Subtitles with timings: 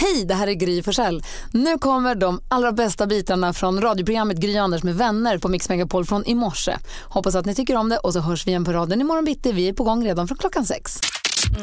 [0.00, 1.22] Hej, det här är Gry Forssell.
[1.52, 6.04] Nu kommer de allra bästa bitarna från radioprogrammet Gry Anders med vänner på Mix Megapol
[6.04, 6.76] från i morse.
[7.04, 9.52] Hoppas att ni tycker om det och så hörs vi igen på raden imorgon bitti.
[9.52, 11.00] Vi är på gång redan från klockan sex.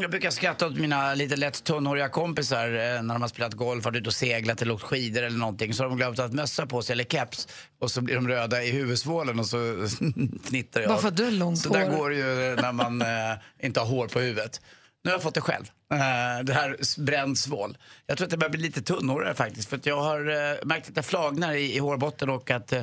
[0.01, 3.85] Jag brukar skratta åt mina lite lätt tunnhåriga kompisar eh, när de har spelat golf,
[3.85, 5.73] varit ute och seglat eller åkt skidor eller någonting.
[5.73, 7.47] Så har de glömt att mössa på sig eller keps
[7.81, 9.57] och så blir de röda i huvudsvålen och så
[10.43, 10.89] fnittrar jag.
[10.89, 11.97] Varför har du långt Så där hår?
[11.97, 13.07] går det ju när man eh,
[13.63, 14.61] inte har hår på huvudet.
[15.05, 15.71] Nu har jag fått det själv.
[15.91, 17.77] Eh, det här bränd svål.
[18.07, 19.69] Jag tror att det börjar bli lite tunnhårigare faktiskt.
[19.69, 22.81] För jag har eh, märkt att det flagnar i, i hårbotten och att eh,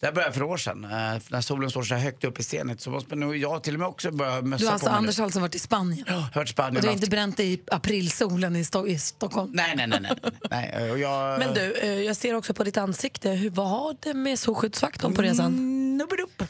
[0.00, 0.80] det här började för år sedan.
[1.28, 3.80] När solen står så här högt upp i stenet så måste nog jag till och
[3.80, 4.98] med också börja mössa Du har alltså på mig.
[4.98, 6.04] Anders har alltså varit i Spanien?
[6.08, 8.88] Ja, har varit i Spanien Och du har inte bränt dig i aprilsolen i, Sto-
[8.88, 9.50] i Stockholm?
[9.54, 10.00] Nej, nej, nej.
[10.00, 10.32] nej, nej.
[10.74, 11.38] nej och jag...
[11.38, 15.73] Men du, jag ser också på ditt ansikte, hur var det med solskyddsfaktorn på resan?
[15.96, 16.42] Nubbedupp.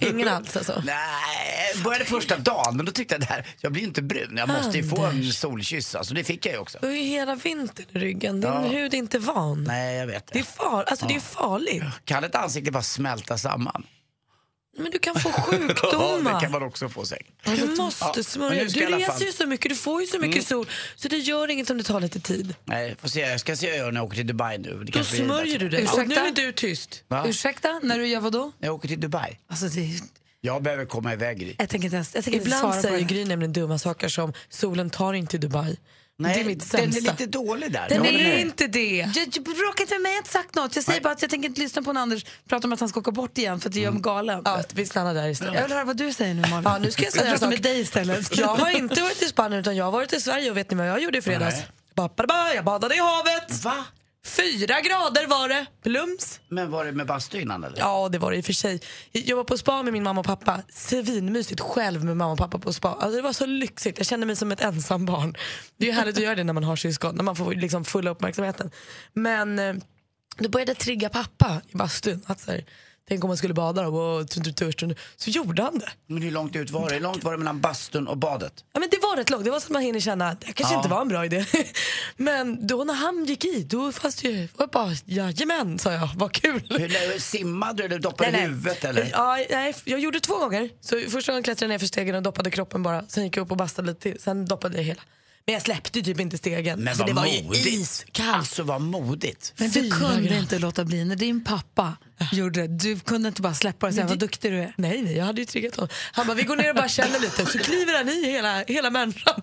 [0.00, 0.82] Ingen alls alltså?
[0.86, 4.48] Nej, började första dagen, men då tyckte jag det här, jag blir inte brun, jag
[4.48, 5.94] måste ju få en solkyss.
[5.94, 6.78] Alltså, det fick jag ju också.
[6.80, 8.58] Du har ju hela vintern i ryggen, din Ja.
[8.60, 9.64] hud är inte van.
[9.64, 10.48] Nej, jag vet Det är, det.
[10.48, 11.82] far, alltså, det är farligt.
[12.04, 13.82] Kan ett ansikte bara smälta samman?
[14.82, 16.34] Men du kan få Ja, sjukdomar.
[16.34, 17.26] det kan man också få säkert.
[17.44, 18.68] Du måste Ja, smörja.
[18.70, 19.26] ska Du i reser Mm.
[19.26, 20.66] ju så mycket, du får ju så mycket sol.
[20.96, 22.54] Så det gör inget om det tar lite tid.
[22.64, 24.82] Nej, får se, jag ska se gör när jag åker till Dubai nu.
[24.84, 25.82] Det Då smörjer du dig.
[25.82, 26.02] Ursäkta?
[26.04, 27.02] Nu är du tyst.
[27.08, 27.24] Va?
[27.28, 28.52] Ursäkta, när du gör vad då?
[28.58, 29.38] Jag åker till Dubai.
[29.50, 29.88] Alltså det,
[30.40, 31.54] Jag behöver komma iväg Gry.
[31.58, 33.04] jag tänker inte ens jag tänker inte Ibland svara säger.
[33.06, 35.76] Gry nämligen dumma saker som solen tar inte i Dubai.
[36.20, 37.10] Nej, det är mitt den är sämsta.
[37.12, 37.88] lite dålig där.
[37.88, 38.96] Den Jag är inte det.
[38.96, 40.76] Jag, jag, bråka inte med jag inte sagt något.
[40.76, 41.02] Jag säger Nej.
[41.02, 43.10] bara att jag tänker inte lyssna på när Anders pratar om att han ska åka
[43.10, 44.42] bort igen för att det gör mig galen.
[44.44, 45.54] Ja, vi stannar där istället.
[45.54, 46.62] Jag vill höra vad du säger nu Malin.
[46.64, 47.48] Ja, nu ska jag säga sak.
[47.50, 48.38] med dig istället.
[48.38, 50.76] Jag har inte varit i Spanien utan jag har varit i Sverige och vet ni
[50.76, 51.56] vad jag gjorde i fredags?
[51.56, 51.66] Nej.
[51.94, 53.64] Ba-ba-ba, Jag badade i havet.
[53.64, 53.84] Va?
[54.26, 55.66] Fyra grader var det.
[55.82, 56.40] Plums.
[56.48, 57.78] Men var det med bastu innan eller?
[57.78, 58.80] Ja, det var det i och för sig.
[59.12, 60.62] Jag var på spa med min mamma och pappa.
[60.68, 62.88] Svinmysigt själv med mamma och pappa på spa.
[62.88, 63.98] Alltså, det var så lyxigt.
[63.98, 65.36] Jag kände mig som ett ensam barn.
[65.76, 67.84] Det är ju härligt att göra det när man har syskon, när man får liksom
[67.84, 68.70] fulla uppmärksamheten.
[69.12, 69.74] Men eh,
[70.38, 72.22] då började jag trigga pappa i bastun.
[72.26, 72.64] Att så här,
[73.10, 73.96] tänk om man skulle bada då.
[73.96, 74.26] Och.
[75.16, 75.88] Så gjorde han det.
[76.06, 76.94] Men hur långt ut var det?
[76.94, 78.64] Hur långt var det mellan bastun och badet?
[78.72, 79.44] Ja, men det var rätt långt.
[79.44, 80.78] Det var så att man hinner känna att det kanske Ja.
[80.78, 81.44] inte var en bra idé.
[82.16, 86.08] Men då när han gick i, då fanns det ju, det bara jajamän sa jag,
[86.16, 86.62] vad kul.
[86.70, 89.08] Hur, simmade du eller doppade huvudet eller?
[89.12, 90.70] Ja, nej, jag gjorde två gånger.
[90.80, 93.04] Så första gången klättrade jag ner för stegen och doppade kroppen bara.
[93.08, 94.20] Sen gick jag upp och bastade lite till.
[94.20, 95.02] Sen doppade jag hela.
[95.50, 96.80] Men jag släppte typ inte stegen.
[96.80, 97.66] Men vad det var ju modigt.
[97.66, 98.28] iskallt.
[98.38, 99.52] Alltså vad modigt.
[99.56, 100.38] Men du Fyra kunde grader.
[100.38, 101.96] inte låta bli när din pappa
[102.32, 102.68] gjorde det.
[102.68, 104.74] Du kunde inte bara släppa det och säga vad duktig du är.
[104.76, 105.88] Nej, nej, jag hade ju triggat honom.
[106.12, 107.46] Han bara, vi går ner och bara känner lite.
[107.46, 109.42] Så kliver han i hela, hela människan.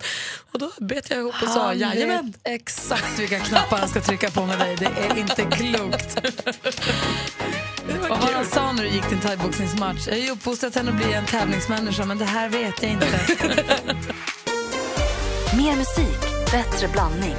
[0.52, 2.26] Och då bet jag ihop och sa, jajamän.
[2.26, 4.76] vet exakt vilka knappar han ska trycka på med dig.
[4.80, 6.18] Det är inte klokt.
[8.10, 10.08] Vad var han sa när du gick din thaiboxningsmatch?
[10.08, 13.20] Jag har ju uppfostrat henne att bli en tävlingsmänniska men det här vet jag inte.
[15.58, 16.20] Mer musik,
[16.52, 17.36] bättre blandning.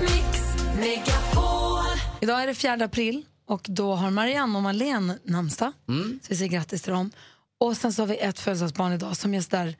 [2.20, 5.72] Idag är det 4 april och då har Marianne och Marlene namnsdag.
[5.88, 6.18] Mm.
[6.22, 7.10] Så vi säger grattis till dem.
[7.60, 9.76] Och sen så har vi ett födelsedagsbarn idag som jag sådär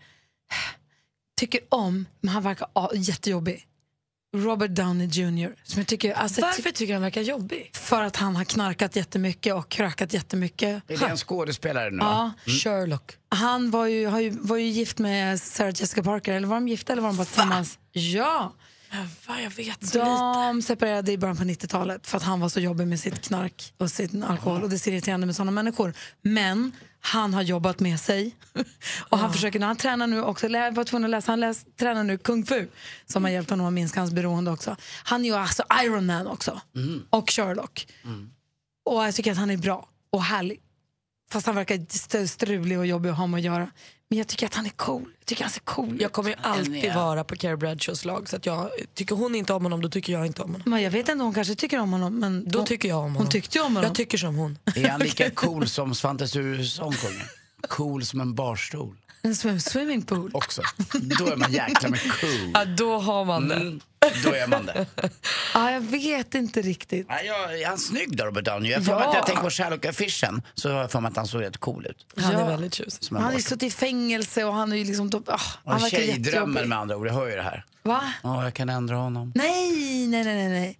[1.40, 3.64] tycker om, men han verkar ah, jättejobbig.
[4.36, 5.54] Robert Downey Jr.
[5.62, 7.70] Som jag tycker, alltså, Varför ty- tycker han verkar jobbig?
[7.74, 10.90] för att han har knarkat jättemycket och krökat jättemycket.
[10.90, 11.96] Är det en skådespelare nu?
[12.00, 13.12] Ja, Sherlock.
[13.28, 16.68] han var ju, har ju, var ju gift med Sarah Jessica Parker, eller var de
[16.68, 17.78] gifta eller var de bara tillsammans?
[17.98, 18.52] Ja,
[19.26, 19.98] Va, jag vet så lite.
[20.48, 23.74] de separerade i början på 90-talet för att han var så jobbig med sitt knark
[23.78, 25.94] och sin alkohol och det är irriterande med sådana människor.
[26.22, 28.36] Men han har jobbat med sig
[29.08, 32.04] och han försöker, han tränar nu också, jag var tvungen att läsa, han läs, tränar
[32.04, 32.66] nu kung fu
[33.06, 34.76] som har hjälpt honom att minska hans beroende också.
[35.04, 36.60] Han är ju alltså Iron Man också
[37.10, 37.86] och Sherlock.
[38.84, 40.60] Och jag tycker att han är bra och härlig.
[41.30, 43.70] Fast han verkar st- strulig och jobbig att ha med att göra.
[44.10, 45.02] Men jag tycker att han är cool.
[45.18, 46.00] Jag tycker han ser cool ut.
[46.00, 48.28] Jag kommer ju alltid vara på Carrie Bradshaws lag.
[48.28, 50.70] Så att jag, tycker hon inte om honom, då tycker jag inte om honom.
[50.70, 52.18] Men jag vet inte, hon kanske tycker om honom.
[52.18, 53.16] Men Då hon, tycker jag om honom.
[53.16, 53.82] Hon tyckte om honom.
[53.82, 54.58] Jag tycker som hon.
[54.76, 57.30] Är han lika cool som Svante sjunger?
[57.68, 58.96] Cool som en barstol.
[59.22, 60.30] En swim, swimmingpool.
[60.34, 60.62] Också.
[61.18, 62.50] Då är man jäkla med cool.
[62.54, 63.54] Ja, då har man det.
[63.54, 63.80] Mm,
[64.24, 64.86] då är man det.
[65.54, 67.06] Ja, jag vet inte riktigt.
[67.08, 68.70] Ja, jag, är han snygg då, Robert Downey?
[68.72, 68.98] Jag Ja.
[68.98, 71.56] mig att jag tänker på Sherlock-affischen så har jag för mig att han såg rätt
[71.58, 72.06] cool ut.
[72.16, 72.40] Han Ja.
[72.40, 73.08] är väldigt tjusig.
[73.10, 75.10] Han har ju suttit i fängelse och han är ju liksom...
[75.10, 76.66] då- Ah, han verkar jättejobbig.
[76.68, 77.64] med andra ord, jag hör ju det här.
[77.82, 78.12] Va?
[78.22, 79.32] Ja, jag kan ändra honom.
[79.34, 80.78] Nej, nej, nej, nej, nej.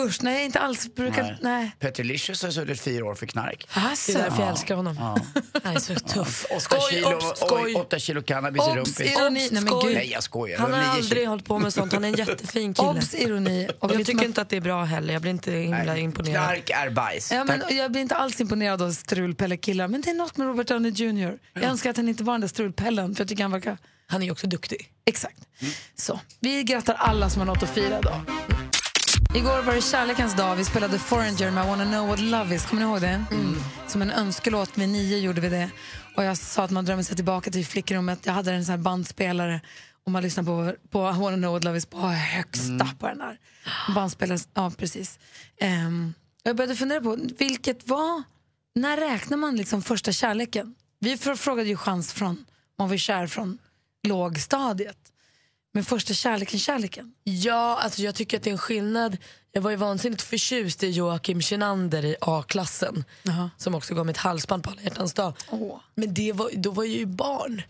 [0.00, 0.94] Usch, nej inte alls.
[0.94, 1.36] Brukar, nej.
[1.40, 1.72] Nej.
[1.78, 3.68] Petrolicious har suttit fyra år för knark.
[3.74, 4.12] Det Alltså.
[4.18, 4.96] är därför jag älskar honom.
[4.98, 5.16] Ja.
[5.64, 6.46] Han är så tuff.
[6.50, 7.74] Åtta Skoj, kilo, obs, oj, skoj.
[7.74, 9.00] åtta kilo cannabis i Obs, rumpis.
[9.00, 9.48] ironi.
[9.52, 9.94] Nej, men gud.
[9.94, 10.58] Nej, jag skojar.
[10.58, 11.30] Han har aldrig kilo.
[11.30, 11.92] hållit på med sånt.
[11.92, 12.88] Han är en jättefin kille.
[12.88, 13.68] Obs, ironi.
[13.78, 15.12] Och jag tycker man- inte att det är bra heller.
[15.12, 16.44] Jag blir inte himla Nej, imponerad.
[16.46, 17.32] Knark är bajs.
[17.32, 19.88] Ja, men, jag blir inte alls imponerad av strulpelle-killar.
[19.88, 21.38] Men det är något med Robert Downey Jr.
[21.54, 23.14] Jag önskar att han inte var den där strulpellen.
[23.14, 23.78] För jag tycker han verkar...
[24.06, 24.88] Han är ju också duktig.
[25.06, 25.38] Exakt.
[25.94, 28.20] Så, vi grattar alla som har något att fira idag.
[29.34, 30.56] Igår var det kärlekens dag.
[30.56, 32.66] Vi spelade Foreigner med I wanna know what love is.
[32.66, 33.24] Kommer ni ihåg det?
[33.88, 34.78] Som en önskelåt.
[34.78, 35.70] Vid nio gjorde vi det.
[36.16, 38.26] Och jag sa att man drömmer sig tillbaka till flickrummet.
[38.26, 39.60] Jag hade en sån här bandspelare
[40.04, 43.20] och man lyssnar på, på I wanna know what love is på högsta på den
[43.20, 43.38] här.
[43.94, 45.18] Bandspelare, ja precis.
[45.60, 48.22] Ehm, jag började fundera på vilket var,
[48.74, 50.74] när räknar man liksom första kärleken?
[51.00, 52.44] Vi fr- frågade ju chans från,
[52.78, 53.58] man var kär från
[54.02, 54.96] lågstadiet.
[55.72, 57.14] Men första kärleken, kärleken?
[57.24, 59.16] Ja, alltså jag tycker att det är en skillnad.
[59.52, 63.04] Jag var ju vansinnigt förtjust i Joakim Kinander i A-klassen.
[63.22, 63.50] Jaha.
[63.56, 65.34] Som också gav mig ett halsband på alla hjärtans dag.
[65.50, 65.80] Åh.
[65.94, 67.62] Men det var, då var jag ju barn.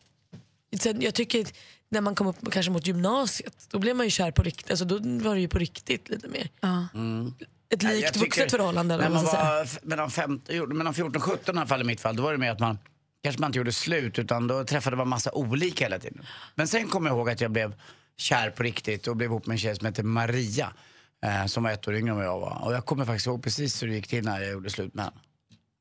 [0.80, 1.54] Sen, jag tycker att
[1.88, 4.70] när man kom upp kanske mot gymnasiet, då blev man ju kär på riktigt.
[4.70, 4.94] Alltså, då
[5.24, 6.50] var det ju på riktigt lite mer.
[6.60, 6.86] Ja.
[7.70, 8.96] Ett Nej, likt vuxet förhållande.
[8.96, 11.84] När man man var mellan, 15, jo, mellan 14 och 17 i alla fall i
[11.84, 12.78] mitt fall, då var det med att man
[13.22, 16.22] kanske man inte gjorde slut utan då träffade man massa olika hela tiden.
[16.54, 17.74] Men sen kommer jag ihåg att jag blev
[18.16, 20.72] kär på riktigt och blev ihop med en tjej som hette Maria.
[21.24, 22.64] Eh, som var ett år yngre än vad jag var.
[22.64, 25.04] Och jag kommer faktiskt ihåg precis hur det gick till när jag gjorde slut med
[25.04, 25.16] henne.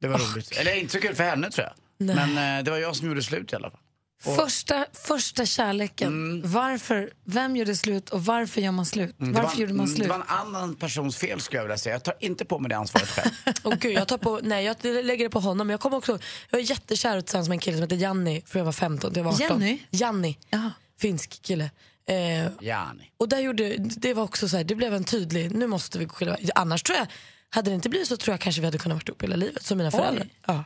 [0.02, 0.58] Det var roligt.
[0.58, 1.76] Eller inte så kul för henne tror jag.
[2.16, 3.80] Men eh, det var jag som gjorde slut i alla fall.
[4.22, 6.42] Första, första kärleken.
[6.46, 9.20] Varför, vem gjorde slut och varför gör man slut?
[9.20, 10.08] Mm, det Varför var, gjorde man mm, slut?
[10.08, 11.96] Det var en annan persons fel skulle jag vilja säga.
[11.96, 13.32] Jag tar inte på mig det ansvaret själv.
[13.64, 15.70] Åh gud, jag, tar på, nej, jag lägger det på honom.
[15.70, 16.12] Jag kommer också,
[16.50, 19.20] jag var jättekär tillsammans med en kille som hette Janni för jag var 15 till
[19.20, 19.62] jag var 18.
[19.62, 19.80] Jenny?
[19.92, 20.72] Janni, Jaha.
[21.00, 21.72] finsk kille.
[22.10, 23.12] Eh, Jani.
[23.18, 26.08] och där gjorde, det var också så här, det blev en tydlig, nu måste vi
[26.08, 27.08] skilja Annars tror jag,
[27.50, 29.64] hade det inte blivit så tror jag kanske vi hade kunnat varit ihop hela livet
[29.64, 30.28] som mina föräldrar.
[30.46, 30.64] Ja.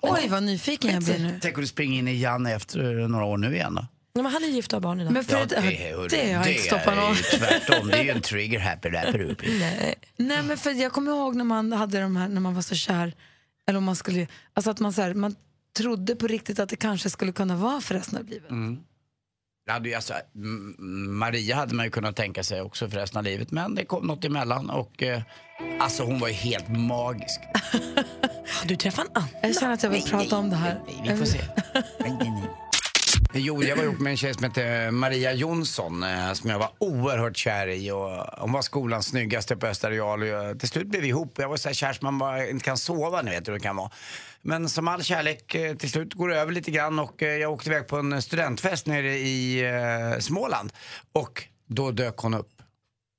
[0.00, 1.38] Oj, vad nyfiken jag blir nu.
[1.42, 3.86] Tänk om du springer in i Janne efter några år nu igen då?
[4.14, 5.12] Nej, men han är gift och har barn idag.
[5.12, 7.14] Men för Ja, att, hörru, det har jag inte stoppat är någon.
[7.14, 7.88] ju tvärtom.
[7.88, 9.42] Det är ju en trigger happy rapper upp.
[9.60, 9.94] Nej.
[10.16, 12.74] Nej, men för jag kommer ihåg när man hade de här, när man var så
[12.74, 13.12] kär,
[13.68, 15.34] eller om man skulle, alltså att man så här, man
[15.76, 18.44] trodde på riktigt att det kanske skulle kunna vara för resten av livet.
[18.48, 18.54] Ja,
[19.70, 20.14] är alltså,
[21.08, 23.50] Maria hade man ju kunnat tänka sig också för resten av livet.
[23.50, 25.22] Men det kom något emellan och eh,
[25.80, 27.40] alltså hon var ju helt magisk.
[28.64, 29.28] Du träffade en annan.
[29.42, 30.80] Jag känner att jag vill prata om det här.
[30.86, 31.38] Nej, vi får se.
[31.74, 31.82] Nej,
[32.20, 32.50] nej, nej.
[33.34, 36.70] Jo, jag var ihop med en tjej som hette Maria Jonsson eh, som jag var
[36.78, 37.90] oerhört kär i.
[37.90, 40.22] Och hon var skolans snyggaste på Österreal.
[40.22, 41.34] och jag- Till slut blev vi ihop.
[41.38, 43.60] Jag var så här kär som man bara inte kan sova, ni vet hur det
[43.60, 43.90] kan vara.
[44.42, 47.52] Men som all kärlek, eh, till slut går det över lite grann och eh, jag
[47.52, 50.72] åkte iväg på en studentfest nere i eh, Småland.
[51.12, 52.59] Och då dök hon upp.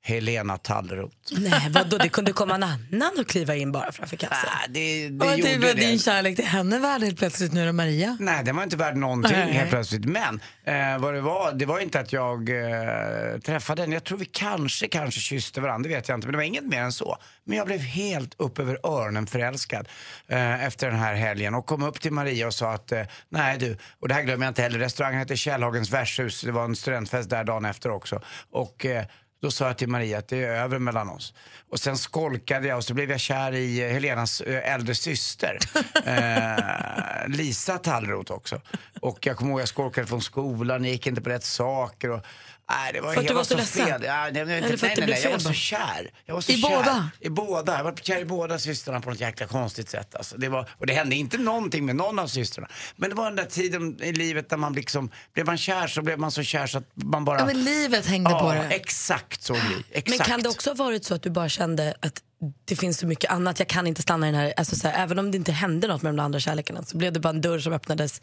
[0.04, 1.16] Helena Tallroth.
[1.32, 4.38] Nej, vadå, det kunde komma en annan och kliva in bara framför kassan.
[4.50, 5.74] Ah, det det Och gjorde det var det.
[5.74, 8.18] din kärlek till henne värd helt plötsligt nu då, Maria?
[8.20, 9.54] Nej, den var inte värd någonting Nej.
[9.54, 10.06] helt plötsligt.
[10.06, 13.94] Men eh, vad det var, det var inte att jag eh, träffade henne.
[13.96, 16.28] Jag tror vi kanske, kanske kysste varandra, det vet jag inte.
[16.28, 17.18] Men det var inget mer än så.
[17.44, 19.88] Men jag blev helt upp över öronen förälskad
[20.28, 21.56] eh, efter den här helgen.
[21.56, 24.46] Och kom upp till Maria och sa att, eh, nej du, och det här glömmer
[24.46, 24.80] jag inte heller.
[24.80, 26.42] Restaurangen heter Källhagens värdshus.
[26.42, 28.22] Det var en studentfest där dagen efter också.
[28.52, 29.06] Och eh,
[29.42, 31.34] då sa jag till Maria att det är över mellan oss.
[31.70, 35.58] Och sen skolkade jag och så blev jag kär i eh, Helenas eh, äldre syster.
[36.06, 38.62] Eh, Lisa Tallroth också.
[39.00, 42.10] Och jag kommer ihåg jag skolkade från skolan, jag gick inte på rätt saker.
[42.10, 42.26] Och,
[42.72, 43.86] nej, det var, För att du var så ledsen?
[43.88, 44.04] fel.
[44.04, 46.12] Ja, nej, nej, nej, nej, nej, jag var så kär.
[46.26, 46.70] Jag var så I kär.
[46.70, 47.10] båda?
[47.20, 47.78] I båda.
[47.78, 50.16] Jag var kär i båda systrarna på något jäkla konstigt sätt.
[50.16, 52.68] Alltså, det var, och det hände inte någonting med någon av systrarna.
[52.96, 56.02] Men det var den där tiden i livet där man liksom, blev man kär så
[56.02, 57.40] blev man så kär så att man bara...
[57.40, 58.76] Ja, men livet hängde på Ja, det.
[58.76, 60.20] exakt så blir Exakt.
[60.20, 62.22] Men kan det också ha varit så att du bara kände att
[62.66, 65.04] det finns så mycket annat, jag kan inte stanna i den här, alltså så här,
[65.04, 67.42] även om det inte hände något med de andra kärlekarna så blev det bara en
[67.42, 68.22] dörr som öppnades,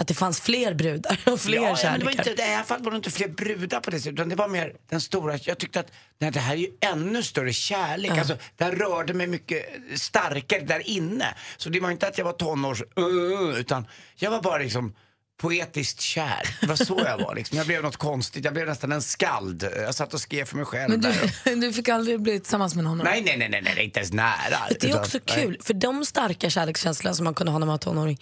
[0.00, 1.98] att det fanns fler brudar och fler ja, ja, men kärlekar.
[1.98, 4.28] det var inte, I alla fall var det inte fler brudar på det sättet, utan
[4.28, 7.52] det var mer den stora, jag tyckte att nej, det här är ju ännu större
[7.52, 8.10] kärlek.
[8.10, 9.66] Alltså, det här rörde mig mycket
[10.00, 11.34] starkare där inne.
[11.56, 14.94] Så det var inte att jag var tonårs, uh, utan jag var bara liksom
[15.40, 16.56] poetiskt kär.
[16.60, 17.34] Det var så jag var.
[17.34, 17.58] Liksom.
[17.58, 19.68] Jag blev något konstigt, jag blev nästan en skald.
[19.76, 20.90] Jag satt och skrev för mig själv.
[20.90, 21.00] Men
[21.44, 22.98] du, du fick aldrig bli tillsammans med någon?
[22.98, 24.58] Nej, nej, nej, nej, nej, inte ens nära.
[24.70, 25.42] Det är Utan- också nej.
[25.42, 28.18] kul, för de starka kärlekskänslorna som man kunde ha när man var tonåring,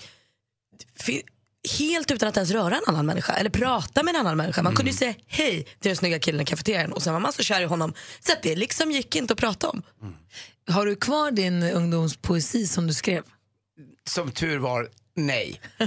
[1.79, 4.63] helt utan att ens röra en annan människa eller prata med en annan människa.
[4.63, 7.33] Man kunde ju säga hej till den snygga killen i kafeterian och sen var man
[7.33, 9.83] så kär i honom så att det liksom gick inte att prata om.
[10.71, 13.23] Har du kvar din ungdomspoesi som du skrev?
[14.09, 14.89] Som tur var,
[15.19, 15.61] Nej.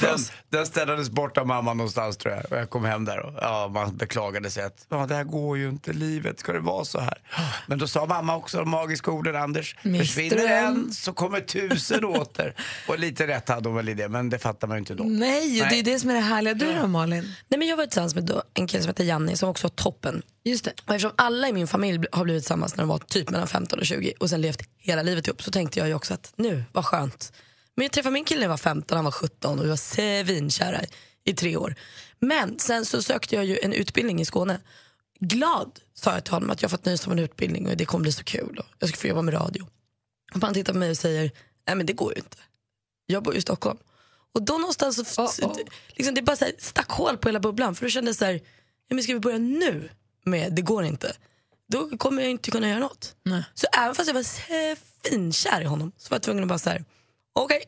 [0.00, 2.52] den, den ställdes bort av mamma någonstans tror jag.
[2.52, 5.58] Och jag kom hem där och ja, man beklagade sig att ja, det här går
[5.58, 7.18] ju inte, livet, ska det vara så här?
[7.66, 10.66] Men då sa mamma också de magiska orden, Anders, Mister försvinner en?
[10.66, 12.54] en så kommer tusen åter.
[12.88, 15.04] Och lite rätt hade hon väl i det, men det fattar man ju inte då.
[15.04, 16.54] Nej, och det är det som är det härliga.
[16.54, 17.34] Du då Malin?
[17.48, 20.22] Nej, men jag var tillsammans med en kille som heter Janni som också var toppen.
[20.46, 20.74] Just det.
[20.84, 23.78] Och eftersom alla i min familj har blivit tillsammans när de var typ mellan 15
[23.78, 26.64] och 20 och sen levt hela livet ihop så tänkte jag ju också att nu,
[26.72, 27.32] vad skönt.
[27.74, 29.76] Men jag träffade min kille när jag var 15, han var 17 och vi var
[29.76, 30.86] svinkära i,
[31.30, 31.74] i tre år.
[32.18, 34.60] Men sen så sökte jag ju en utbildning i Skåne.
[35.20, 38.02] Glad sa jag till honom att jag fått nys om en utbildning och det kommer
[38.02, 38.58] bli så kul.
[38.58, 39.66] Och jag ska få jobba med radio.
[40.34, 41.30] Och han tittar på mig och säger,
[41.66, 42.36] nej men det går ju inte.
[43.06, 43.78] Jag bor ju i Stockholm.
[44.34, 45.56] Och då någonstans så,
[45.88, 47.74] liksom, det bara så här, stack hål på hela bubblan.
[47.74, 48.40] För då kände jag så här,
[48.88, 49.90] ja, men ska vi börja nu
[50.26, 51.16] med det går inte.
[51.72, 53.14] Då kommer jag inte kunna göra något.
[53.54, 54.22] Så även fast jag var
[55.02, 56.84] svinkär i honom så var jag tvungen att bara så här,
[57.32, 57.62] okej,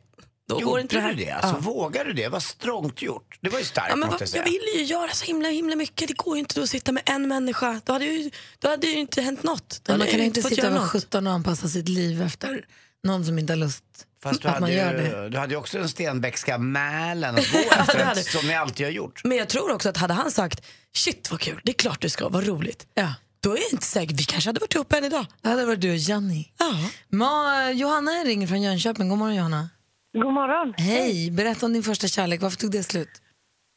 [0.49, 1.15] då går inte det Gjorde här.
[1.19, 1.31] du det?
[1.31, 1.61] Alltså, Ja.
[1.61, 2.29] Vågar du det?
[2.29, 3.39] Vad strångt gjort.
[3.41, 4.43] Det var ju starkt Ja, men måste vad, jag säga.
[4.43, 6.09] jag ville ju göra så himla himla mycket.
[6.09, 7.81] Det går ju inte då att sitta med en människa.
[7.85, 9.81] Då hade ju, då hade ju inte hänt något.
[9.89, 10.91] Man kan ju inte sitta och vara något.
[10.93, 12.67] 17 och anpassa sitt liv efter
[13.05, 13.85] någon som inte har lust
[14.23, 15.29] Fast du att man hade, gör ju, det.
[15.29, 18.87] du hade ju också den Stenbeckska mälen att gå Ja, efter, det som ni alltid
[18.87, 19.21] har gjort.
[19.25, 22.09] Men jag tror också att hade han sagt shit vad kul, det är klart du
[22.09, 22.87] ska, vad roligt.
[22.95, 23.15] Ja.
[23.43, 25.27] Då är jag inte säker, vi kanske hade varit ihop än idag.
[25.43, 26.45] Det hade varit du och Jenny.
[26.59, 26.73] Ja.
[27.17, 29.09] Ma, Johanna ringer från Jönköping.
[29.09, 29.69] God morgon Johanna.
[30.13, 30.75] God morgon.
[30.77, 32.43] Hej, berätta om din första kärlek.
[32.43, 33.09] Varför tog det slut?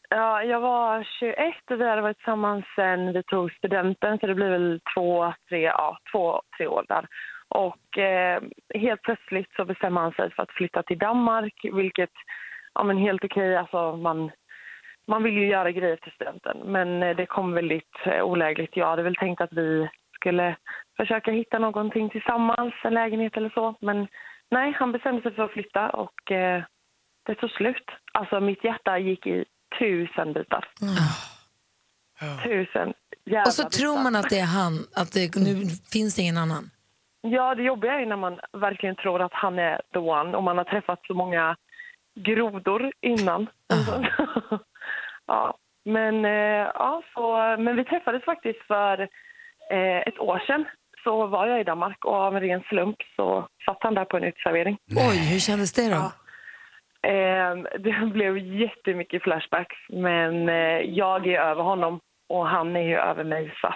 [0.10, 1.36] Ja, jag var 21
[1.71, 5.62] och vi hade varit tillsammans sen vi tog studenten så det blir väl två, tre,
[5.62, 7.05] ja, två, tre år där.
[7.51, 8.41] Och eh,
[8.75, 12.15] helt plötsligt så bestämmer han sig för att flytta till Danmark vilket,
[12.74, 14.31] ja men helt okej, alltså man,
[15.08, 18.77] man vill ju göra grejer efter studenten men eh, det kom väldigt eh, olägligt.
[18.77, 20.55] Jag hade väl tänkt att vi skulle
[20.98, 24.08] försöka hitta någonting tillsammans, en lägenhet eller så men
[24.51, 26.63] nej, han bestämde sig för att flytta och eh,
[27.25, 27.89] det tog slut.
[28.13, 29.46] Alltså mitt hjärta gick i
[29.79, 30.67] tusen bitar.
[32.43, 32.93] Tusen
[33.25, 33.70] jävla Och så bitar.
[33.70, 36.70] tror man att det är han, att det, nu finns det ingen annan.
[37.21, 40.57] Ja, det jobbiga är när man verkligen tror att han är the one och man
[40.57, 41.55] har träffat så många
[42.15, 43.47] grodor innan.
[45.27, 49.01] ja, men, eh, ja, så, men vi träffades faktiskt för
[49.71, 50.65] eh, ett år sedan.
[51.03, 54.17] Så var jag i Danmark och av en ren slump så satt han där på
[54.17, 54.77] en uteservering.
[54.89, 56.11] Oj, hur kändes det då?
[57.09, 61.99] Eh, det blev jättemycket flashbacks, men eh, jag är över honom
[62.29, 63.53] och han är ju över mig.
[63.61, 63.67] Så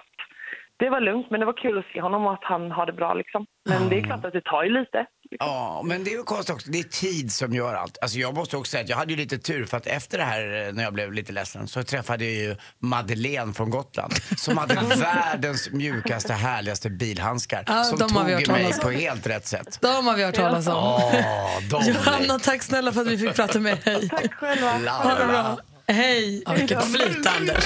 [0.79, 2.93] det var lugnt, men det var kul att se honom och att han har det
[2.93, 3.13] bra.
[3.13, 3.45] Liksom.
[3.69, 5.05] Men det är klart att det tar ju lite.
[5.39, 6.71] Ja, men det är ju konstigt också.
[6.71, 7.97] Det är tid som gör allt.
[8.01, 10.23] Alltså jag måste också säga att jag hade ju lite tur för att efter det
[10.23, 14.13] här, eh, när jag blev lite ledsen, så träffade jag ju Madeleine från Gotland.
[14.37, 17.63] Som hade världens mjukaste, härligaste bilhandskar.
[17.67, 18.83] Ja, som de har vi tog hört mig talas om.
[18.83, 19.79] på helt rätt sätt.
[19.81, 20.73] De har vi hört talas om.
[20.73, 21.13] Åh,
[21.71, 24.09] de Johanna, tack snälla för att vi fick prata med dig.
[24.15, 24.91] Tack själva.
[24.91, 25.57] Ha det bra.
[25.87, 26.43] Hej.
[26.45, 27.65] Ja, vilket flyt Anders.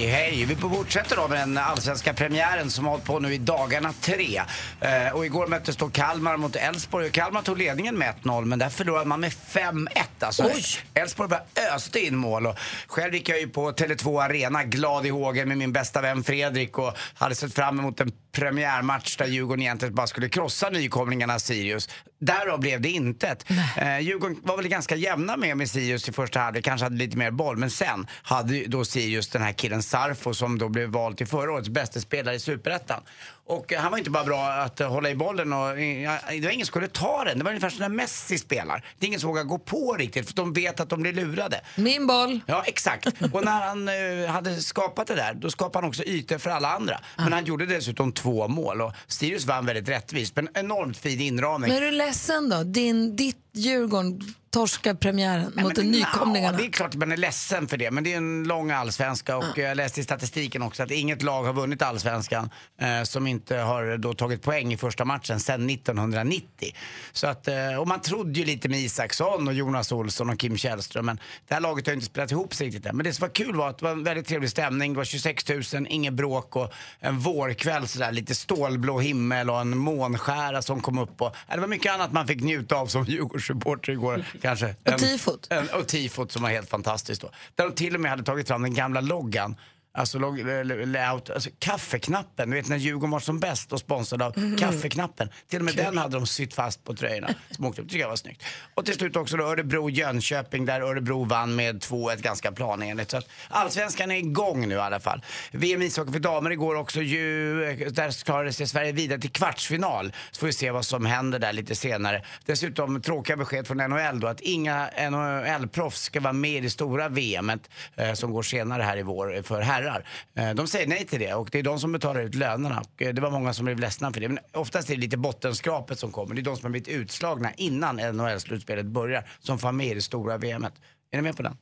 [0.11, 0.45] hej.
[0.45, 4.41] Vi fortsätter då med den allsvenska premiären som har hållit på nu i dagarna tre.
[4.81, 7.07] Eh, och igår möttes då Kalmar mot Elfsborg.
[7.07, 9.87] Och Kalmar tog ledningen med 1-0 men där förlorade man med 5-1.
[10.19, 10.49] Alltså,
[10.93, 11.43] Elfsborg bara
[11.75, 12.47] öste in mål.
[12.47, 16.23] Och själv gick jag ju på Tele2 Arena glad i hågen med min bästa vän
[16.23, 21.39] Fredrik och hade sett fram emot en premiärmatch där Djurgården egentligen bara skulle krossa nykomlingarna
[21.39, 21.89] Sirius.
[22.19, 23.45] Därav blev det intet.
[23.77, 27.17] Eh, Djurgården var väl ganska jämna med med Sirius i första halvlek, kanske hade lite
[27.17, 27.57] mer boll.
[27.57, 31.51] Men sen hade då Sirius den här killen Sarfo som då blev vald till förra
[31.51, 33.01] årets bästa spelare i Superettan.
[33.45, 36.41] Och eh, han var inte bara bra att eh, hålla i bollen och eh, det
[36.41, 37.37] var ingen som skulle ta den.
[37.37, 38.85] Det var ungefär som när Messi spelar.
[38.99, 41.61] Det är ingen som vågar gå på riktigt för de vet att de blir lurade.
[41.75, 42.39] Min boll.
[42.45, 43.07] Ja, exakt.
[43.33, 46.69] Och när han eh, hade skapat det där, då skapade han också ytor för alla
[46.69, 46.99] andra.
[47.17, 50.35] Men han gjorde dessutom två mål och Sirius vann väldigt rättvist.
[50.35, 51.69] Men enormt fin inramning.
[51.69, 52.63] Men är du ledsen då?
[52.63, 56.57] Din, ditt Djurgården torskar premiären Nej, mot men nykomlingarna.
[56.57, 58.71] Ja, det är klart att man är ledsen för det, men det är en lång
[58.71, 62.49] allsvenska och jag läste i statistiken också att inget lag har vunnit allsvenskan
[62.81, 66.75] eh, som inte har då tagit poäng i första matchen sedan 1990.
[67.11, 70.57] Så att, eh, och man trodde ju lite med Isaksson och Jonas Olsson och Kim
[70.57, 72.97] Källström, men det här laget har inte spelat ihop sig riktigt än.
[72.97, 75.05] Men det som var kul var att det var en väldigt trevlig stämning, det var
[75.05, 80.81] 26 000, inget bråk och en vårkväll sådär, lite stålblå himmel och en månskära som
[80.81, 81.21] kom upp.
[81.21, 84.75] Och, ja, det var mycket annat man fick njuta av som Djurgårdssupporter igår kanske.
[84.85, 85.47] Och En- tifot.
[85.49, 87.31] en, och tifot som var helt fantastiskt då.
[87.55, 89.55] Där de till och med hade tagit fram den gamla loggan
[89.93, 94.57] Alltså, layout, alltså kaffeknappen, du vet när Djurgården var som bäst och sponsrad av Mhm.
[94.57, 95.29] kaffeknappen.
[95.49, 97.27] Till och med den hade de sytt fast på tröjorna.
[97.59, 98.43] Upp, tycker jag var snyggt.
[98.73, 103.11] Och till slut också då Örebro-Jönköping där Örebro vann med 2-1 ganska planenligt.
[103.11, 105.21] Så att allsvenskan är igång nu i alla fall.
[105.51, 107.55] VM ishockey för damer igår också ju,
[107.89, 110.13] där klarade sig Sverige vidare till kvartsfinal.
[110.31, 112.23] Så får vi se vad som händer där lite senare.
[112.45, 117.09] Dessutom tråkiga besked från NHL då att inga NHL-proffs ska vara med i det stora
[117.09, 120.05] VMet eh, som går senare här i vår för herrar.
[120.35, 122.79] Eh, de säger nej till det och det är de som betalar ut lönerna.
[122.79, 124.27] Och, eh, det var många som blev ledsna för det.
[124.27, 126.35] Men oftast är det lite bottenskrapet som kommer.
[126.35, 130.01] Det är de som har blivit utslagna innan NHL-slutspelet börjar som får med i det
[130.01, 130.73] stora VMet.
[131.11, 131.57] Är ni med på den?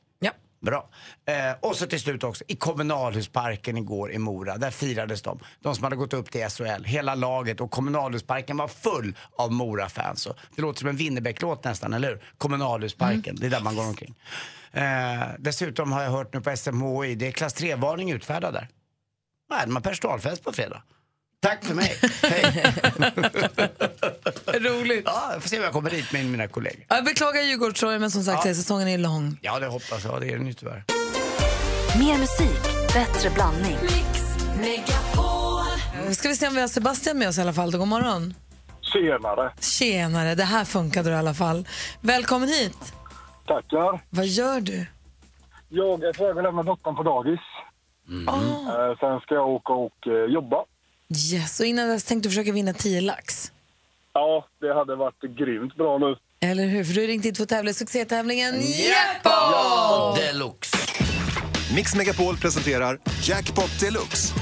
[0.60, 0.88] Bra.
[1.26, 5.40] Eh, och så till slut också, i kommunalhusparken igår i Mora, där firades de.
[5.60, 10.28] De som hade gått upp till SHL, hela laget och kommunalhusparken var full av Mora-fans.
[10.56, 12.24] Det låter som en Winnerbäck-låt nästan, eller hur?
[12.38, 14.14] Kommunalhusparken, det är där man går omkring.
[14.72, 18.68] Eh, dessutom har jag hört nu på SMHI, det är klass 3-varning utfärdad där.
[19.50, 20.82] Nej, de har personalfest på fredag.
[21.40, 21.96] Tack för mig.
[22.22, 22.64] Hej.
[24.46, 25.02] Roligt.
[25.06, 26.84] Ja, jag får se om jag kommer dit med mina kollegor.
[26.88, 28.54] Jag beklagar Djurgårdströjan, men som sagt, Ja.
[28.54, 29.38] säsongen är lång.
[29.42, 30.20] Ja, det hoppas jag.
[30.20, 30.84] Det är den ju tyvärr.
[31.98, 32.62] Mer musik,
[32.94, 33.76] bättre blandning.
[36.06, 37.70] Eh, Ska vi se om vi har Sebastian med oss i alla fall.
[37.70, 38.34] Då, god morgon.
[38.80, 39.52] Tjenare.
[39.60, 41.68] Tjenare, det här funkade i alla fall.
[42.00, 42.78] Välkommen hit.
[43.46, 44.00] Tackar.
[44.10, 44.86] Vad gör du?
[45.68, 47.40] Jag är på väg att lämna dottern på dagis.
[48.28, 50.56] Eh, Sen ska jag åka och eh, jobba.
[51.32, 53.52] Yes, och innan dess tänkte du försöka vinna 10 lax.
[54.12, 56.16] Ja, det hade varit grymt bra nu.
[56.50, 56.84] Eller hur?
[56.84, 58.54] För du har ringt hit för att tävla i succétävlingen
[59.24, 60.16] Ja!
[60.18, 60.76] Deluxe.
[61.74, 64.34] Mix Megapol presenterar Jackpot Deluxe.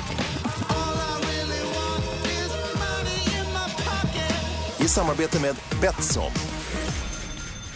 [4.81, 6.33] I samarbete med Betsson.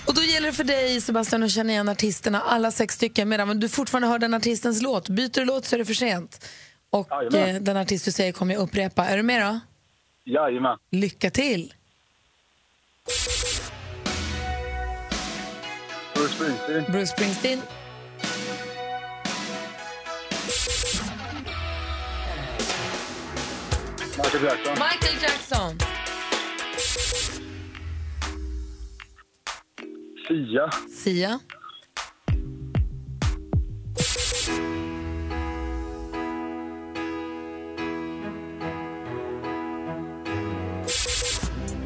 [0.06, 3.60] Och då gäller det för dig, Sebastian, att känna igen artisterna, alla sex stycken, medan
[3.60, 5.08] du fortfarande hör den artistens låt.
[5.08, 6.44] Byter du låt så är det för sent.
[6.90, 7.56] Och Jajamän.
[7.56, 9.06] eh, den artist du säger kommer jag upprepa.
[9.06, 9.60] Är du med då?
[10.32, 10.78] Jajamän.
[10.90, 11.74] Lycka till!
[16.22, 16.92] Bruce Springsteen.
[16.92, 17.62] Bruce Springsteen.
[24.18, 24.78] Michael Jackson.
[24.78, 25.78] Michael Jackson.
[30.28, 30.70] Sia.
[30.88, 31.40] Sia.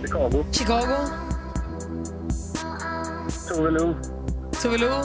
[0.07, 0.45] Chicago.
[0.53, 0.97] Chicago.
[3.49, 3.97] Tove Lo.
[4.62, 4.87] Tove Lo.
[4.87, 5.03] Oh,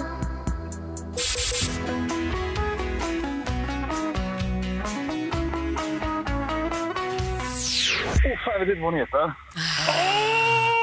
[8.46, 9.34] jag vet inte vad hon heter.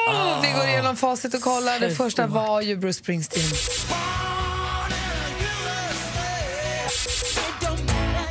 [0.08, 1.80] Oh, vi går igenom facit och kollar.
[1.80, 3.44] Det första var ju Bruce Springsteen.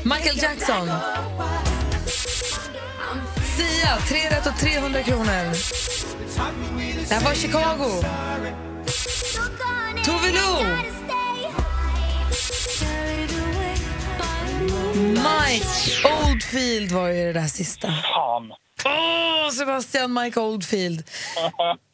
[0.04, 0.90] Michael Jackson.
[3.58, 5.54] Sia, tre rätt och 300 kronor.
[7.08, 8.04] Det här var Chicago.
[10.06, 10.66] Tove Lo.
[14.96, 17.88] Mike Oldfield var ju det där sista.
[17.88, 18.52] Fan.
[18.86, 21.04] Åh, Sebastian Mike Oldfield.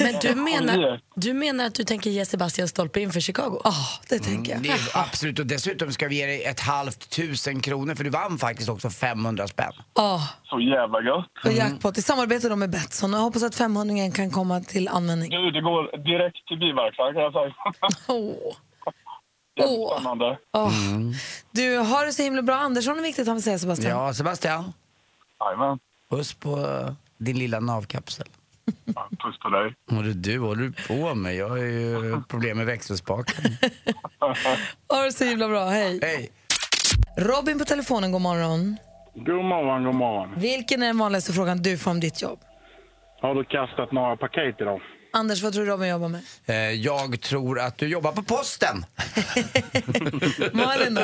[0.00, 3.60] Men du menar, du menar att du tänker ge Sebastian stolpe in för Chicago?
[3.64, 3.74] Ja,
[4.08, 4.62] det tänker jag.
[4.62, 8.10] Det är absolut, och dessutom ska vi ge dig ett halvt tusen kronor för du
[8.10, 9.72] vann faktiskt också 500 spänn.
[9.94, 10.28] Ja.
[10.44, 11.44] Så jävla gött.
[11.44, 13.14] Och jackpot i samarbete då med Betsson.
[13.14, 15.30] Och jag hoppas att 500 kan komma till användning.
[15.30, 17.54] Du, det går direkt till biverkstaden kan jag säga.
[18.08, 18.56] Åh.
[19.56, 20.38] Jättespännande.
[20.52, 20.70] Åh.
[21.50, 22.54] Du, har det så himla bra.
[22.54, 23.90] Andersson är viktigt han vill säga Sebastian.
[23.90, 24.72] Ja, Sebastian.
[25.40, 25.78] Jajamän.
[26.10, 28.26] Puss på eh, din lilla navkapsel.
[29.22, 29.74] Puss på dig.
[29.98, 31.36] Och du, du håller du på med?
[31.36, 33.56] Jag har ju problem med växelspaken.
[34.88, 35.64] Ha det så himla bra.
[35.68, 35.98] Hej.
[36.02, 36.30] Hej.
[37.18, 38.76] Robin på telefonen, god morgon.
[39.14, 40.34] God morgon, god morgon.
[40.40, 42.38] Vilken är den vanligaste frågan du får om ditt jobb?
[43.20, 44.80] Har du kastat några paket idag?
[45.12, 46.20] Anders, vad tror du Robin jobbar med?
[46.46, 48.84] Eh, Jag tror att du jobbar på posten.
[50.52, 51.00] Malin då?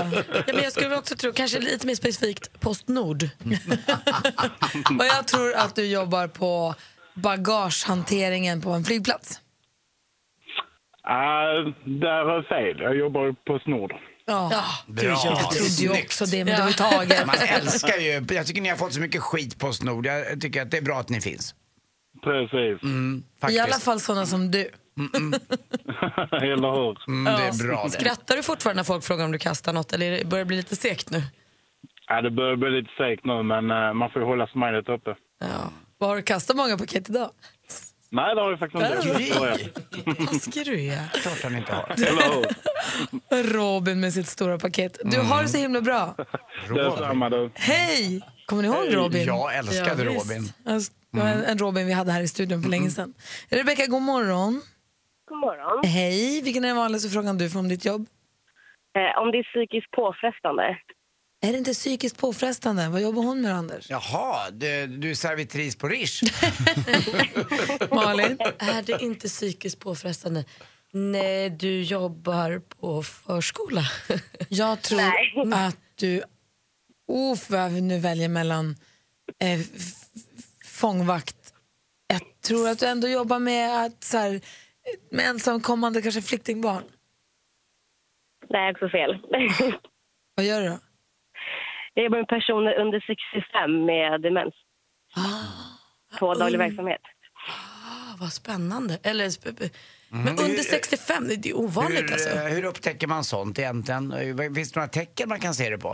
[0.46, 3.22] Ja, men jag skulle också tro, kanske lite mer specifikt, Postnord.
[4.98, 6.74] Och jag tror att du jobbar på
[7.14, 9.40] bagagehanteringen på en flygplats.
[11.08, 12.80] Uh, där har fel.
[12.80, 13.94] Jag jobbar på Snord.
[14.24, 14.52] Ja,
[14.86, 15.04] Bra.
[15.04, 17.26] jag trodde ju också det, men det var ju taget.
[17.26, 20.06] Man älskar ju, jag tycker ni har fått så mycket skit på Snord.
[20.06, 21.54] Jag tycker att det är bra att ni finns.
[22.22, 22.82] Precis.
[22.82, 23.62] Mm, I faktiskt.
[23.62, 24.58] alla fall sådana som du.
[26.32, 27.08] Eller hur?
[27.08, 27.90] Mm, det är bra det.
[27.90, 30.76] Skrattar du fortfarande när folk frågar om du kastar något eller börjar det bli lite
[30.76, 31.22] segt nu?
[32.06, 35.14] Ja, det börjar bli lite segt nu, men eh, man får ju hålla smilet uppe.
[36.02, 37.30] Vad Har du kastat många paket idag?
[38.10, 39.28] Nej, det har jag faktiskt inte.
[39.38, 39.58] Jag.
[40.28, 41.08] Taskig du är.
[41.22, 43.42] Klart han inte har.
[43.52, 44.98] Robin med sitt stora paket.
[45.04, 46.14] Du har det så himla bra.
[46.74, 47.50] Detsamma du.
[47.54, 48.20] Hej!
[48.46, 49.24] Kommer ni ihåg Robin?
[49.26, 50.30] Jag älskade visst.
[50.30, 50.52] Robin.
[50.66, 53.14] Alltså, var en- en Robin vi hade här i studion för länge sedan.
[53.48, 54.62] Rebecka, god morgon.
[55.28, 55.84] God morgon.
[55.84, 58.06] Hej, vilken är den vanligaste frågan du får om ditt jobb?
[58.98, 60.76] Eh, om det är psykiskt påfrestande.
[61.44, 62.88] Är det inte psykiskt påfrestande?
[62.88, 63.90] Vad jobbar hon med Anders?
[63.90, 66.22] Jaha, du, du är servitris på Rish.
[67.90, 68.38] Malin?
[68.58, 70.44] Är det inte psykiskt påfrestande?
[70.90, 73.82] Nej, du jobbar på förskola.
[74.48, 75.00] Jag tror
[75.54, 76.22] att du...
[77.12, 78.76] Uff, vad vi nu väljer mellan
[79.38, 79.60] eh,
[80.64, 81.54] fångvakt.
[82.06, 84.40] Jag tror att du ändå jobbar med att så här,
[85.10, 86.84] med ensamkommande kanske flyktingbarn.
[88.48, 89.18] Nej, också fel.
[90.34, 90.78] Vad gör du då?
[91.94, 94.54] Jag jobbar med personer under 65 med demens.
[96.18, 96.68] På daglig Mm.
[96.68, 97.00] verksamhet.
[97.48, 98.98] Ah, vad spännande.
[99.04, 99.28] Eller,
[100.12, 100.24] Mm.
[100.24, 102.38] Men under Hur- 65, det är ovanligt hur, alltså.
[102.54, 104.12] hur upptäcker man sånt egentligen?
[104.54, 105.88] Finns det några tecken man kan se det på?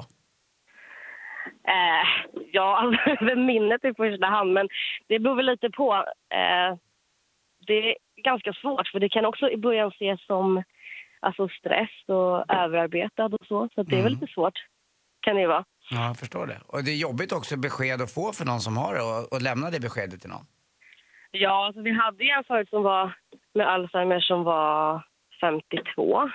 [1.69, 2.07] Eh,
[2.53, 2.77] ja,
[3.09, 4.69] alltså, minnet i första hand, men
[5.09, 5.95] det beror väl lite på.
[6.35, 6.77] Eh,
[7.67, 10.63] det är ganska svårt, för det kan också i början ses som
[11.21, 13.69] alltså, stress och överarbetad och så.
[13.75, 14.21] Så det är väl Mm.
[14.21, 14.59] lite svårt,
[15.21, 15.65] kan det ju vara.
[15.91, 16.59] Ja, jag förstår det.
[16.67, 19.43] Och det är jobbigt också besked att få för någon som har det och, och
[19.43, 20.47] lämna det beskedet till någon.
[21.31, 23.17] Ja, alltså, vi hade en förut som var
[23.55, 25.03] med Alzheimer som var
[25.41, 26.31] 52.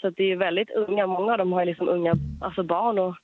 [0.00, 1.06] Så det är ju väldigt unga.
[1.06, 3.16] Många av dem har liksom unga alltså barn och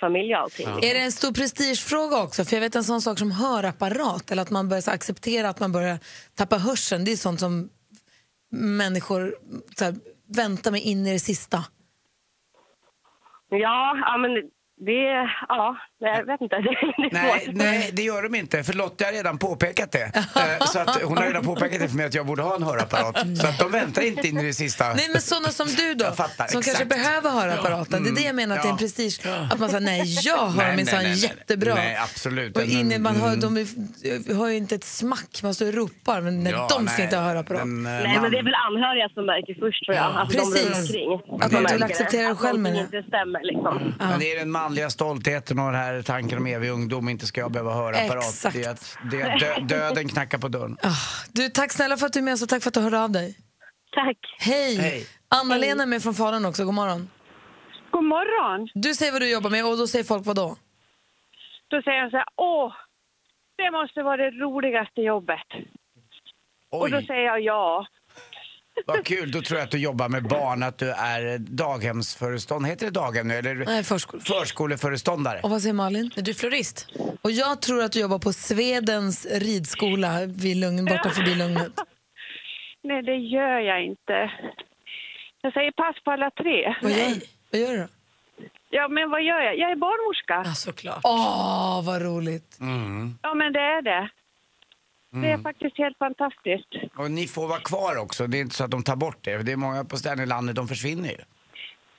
[0.00, 0.66] familj och allting.
[0.66, 2.44] Är det en stor prestigefråga också?
[2.44, 5.72] För jag vet en sån sak som hörapparat eller att man börjar acceptera att man
[5.72, 5.98] börjar
[6.36, 7.04] tappa hörseln.
[7.04, 7.68] Det är sånt som
[8.52, 9.34] människor
[9.76, 9.94] så här,
[10.36, 11.58] väntar med in i det sista.
[13.48, 14.30] Ja, ja men
[14.80, 15.28] det...
[15.48, 16.56] Ja, jag vet inte.
[16.96, 18.64] Det Nej, nej, det gör de inte.
[18.64, 20.12] För Lotta har redan påpekat det.
[20.36, 22.62] Eh, så att hon har redan påpekat det för mig att jag borde ha en
[22.62, 23.16] hörapparat.
[23.40, 24.94] Så att de väntar inte in i det sista.
[24.94, 26.66] Nej, men sådana som du då, fattar, som exakt.
[26.78, 28.04] kanske behöver hörapparaten.
[28.04, 28.78] Det är det jag menar, att det är en Ja.
[28.78, 29.20] prestige.
[29.52, 31.74] Att man säger nej, jag hör minsann jättebra.
[31.74, 32.56] Nej, absolut.
[32.56, 33.40] Och inne, man hör, Mm.
[33.40, 36.96] de hör ju inte ett smack, man står och ropar, men nej, Ja, de ska
[36.96, 37.04] nej.
[37.04, 37.66] inte ha hörapparat.
[37.68, 40.04] Men, eh, Nej, men det är väl anhöriga som märker först tror jag.
[40.04, 40.80] Alltså, de Precis.
[40.80, 41.12] omkring.
[41.14, 43.94] Att man inte vill märker acceptera det Att själv med någonting inte stämmer liksom.
[43.98, 47.08] Men det är den manliga stoltheten och den här tanken om evig ungdom.
[47.08, 48.24] Inte ska jag behöva höra apparat.
[48.24, 48.54] Exakt.
[48.54, 48.78] Det
[49.10, 50.76] det dö, döden knackar på dörren.
[51.32, 53.00] Du, tack snälla för att du är med oss och tack för att du hörde
[53.00, 53.38] av dig.
[53.92, 54.18] Tack.
[54.38, 54.76] Hej!
[54.76, 55.06] Hej.
[55.28, 57.10] Anna-Lena är med från Falun också, god morgon.
[57.90, 58.68] God morgon.
[58.74, 60.56] Du säger vad du jobbar med och då säger folk vad då?
[61.68, 62.72] Då säger de så här, åh,
[63.56, 65.48] det måste vara det roligaste jobbet.
[66.70, 67.86] Och då Oj, säger jag ja.
[68.86, 69.30] Vad kul.
[69.30, 72.70] Då tror jag att du jobbar med barn, att du är daghemsföreståndare.
[72.70, 73.34] Heter det daghem nu?
[73.34, 74.22] Eller Nej, förskole.
[74.22, 75.40] förskoleföreståndare?
[75.42, 76.10] Och vad säger Malin?
[76.16, 76.86] Är du florist?
[77.22, 81.72] Och jag tror att du jobbar på Svedens ridskola vid Lugn, borta förbi Lugnet.
[82.82, 84.30] Nej, det gör jag inte.
[85.42, 86.74] Jag säger pass på alla tre.
[86.82, 87.14] Vad gör,
[87.52, 87.86] vad gör du då?
[88.70, 89.58] Ja, men vad gör jag?
[89.58, 90.42] Jag är barnmorska.
[90.44, 91.00] Ja, såklart.
[91.04, 92.60] Åh, vad roligt.
[92.60, 93.18] Mm.
[93.22, 94.10] Ja, men det är det.
[95.22, 96.68] Det är faktiskt helt fantastiskt.
[96.96, 98.26] Och ni får vara kvar också.
[98.26, 99.36] Det är inte så att de tar bort det.
[99.42, 101.16] Det är många på ställen i landet, de försvinner ju.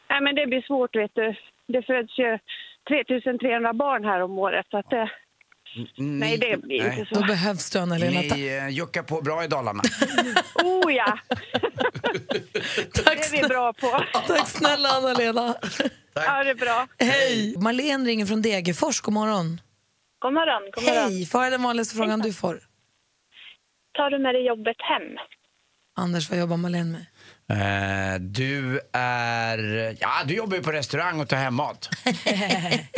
[0.10, 1.36] Nej, men det blir svårt, vet du.
[1.67, 2.39] Det föds ju
[2.88, 5.12] 3300 barn här om året, så att det...
[5.97, 6.99] Ni, Nej, det blir nej.
[6.99, 7.21] inte så.
[7.21, 8.21] Då behövs du, Anna-Lena.
[8.36, 9.82] Ni eh, juckar på bra i Dalarna.
[10.63, 11.19] Oh ja!
[12.93, 14.04] Tack, Det är vi bra på.
[14.28, 15.56] tack snälla, Anna-Lena.
[16.13, 16.88] Ja, det är bra.
[16.97, 17.56] Hej!
[17.58, 19.62] Marlene ringer från Degerfors, god morgon.
[20.19, 20.62] God morgon.
[20.73, 21.04] God morgon.
[21.12, 21.30] Hej!
[21.34, 22.60] Vad är den vanligaste frågan du får?
[23.97, 25.03] Tar du med dig jobbet hem?
[25.97, 27.05] Anders, vad jobbar Marlene med?
[28.15, 29.58] Eh, du är...
[29.99, 31.89] Ja, du jobbar ju på restaurang och tar hem mat.
[32.25, 32.89] Nej,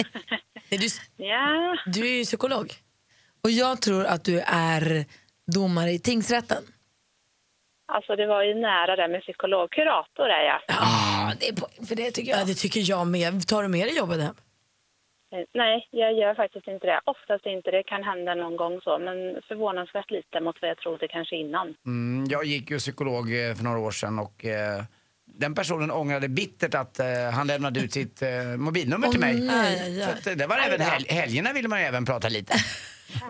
[0.69, 0.87] du,
[1.25, 1.77] Ja.
[1.85, 2.73] du är ju psykolog.
[3.43, 5.05] Och jag tror att du är
[5.51, 6.63] domare i tingsrätten.
[7.93, 9.71] Alltså det var ju nära det med psykolog.
[9.71, 10.61] Kurator är jag.
[10.67, 12.39] Ja, det är poäng för det tycker jag.
[12.41, 13.47] Ja, det tycker jag med.
[13.47, 14.35] Tar du med dig jobbet hem?
[15.33, 16.99] Eh, Nej, jag gör faktiskt inte det.
[17.05, 17.71] Oftast inte.
[17.71, 21.75] Det kan hända någon gång så, men förvånansvärt lite mot vad jag trodde kanske innan.
[21.85, 24.83] Mm, jag gick ju psykolog eh, för några år sedan och eh,
[25.25, 29.41] den personen ångrade bittert att eh, han lämnade ut sitt eh, mobilnummer till mig.
[29.41, 30.03] nej.
[30.03, 32.53] Aj, Så eh, det var även hel helgerna ville man ju även prata lite.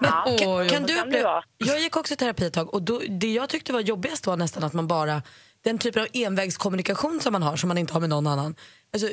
[0.01, 0.23] Ja.
[0.27, 1.11] Oj, Kan du kan
[1.57, 4.37] jag gick också i terapi ett tag och då, det jag tyckte var jobbigast var
[4.37, 5.21] nästan att man bara,
[5.67, 8.55] den typen av envägskommunikation som man har som man inte har med någon annan.
[8.93, 9.07] Alltså,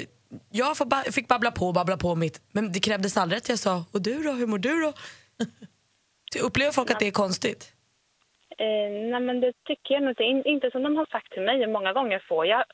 [0.53, 0.77] jag
[1.15, 4.03] fick babbla på och babbla på mitt, men det krävdes aldrig att jag sa, och
[4.03, 4.93] du då, hur mår du då?
[6.47, 7.73] Upplever folk att det är konstigt?
[8.59, 10.23] Eh, nej, men det tycker jag inte.
[10.23, 11.67] In, inte som de har sagt till mig.
[11.67, 12.65] Många gånger får jag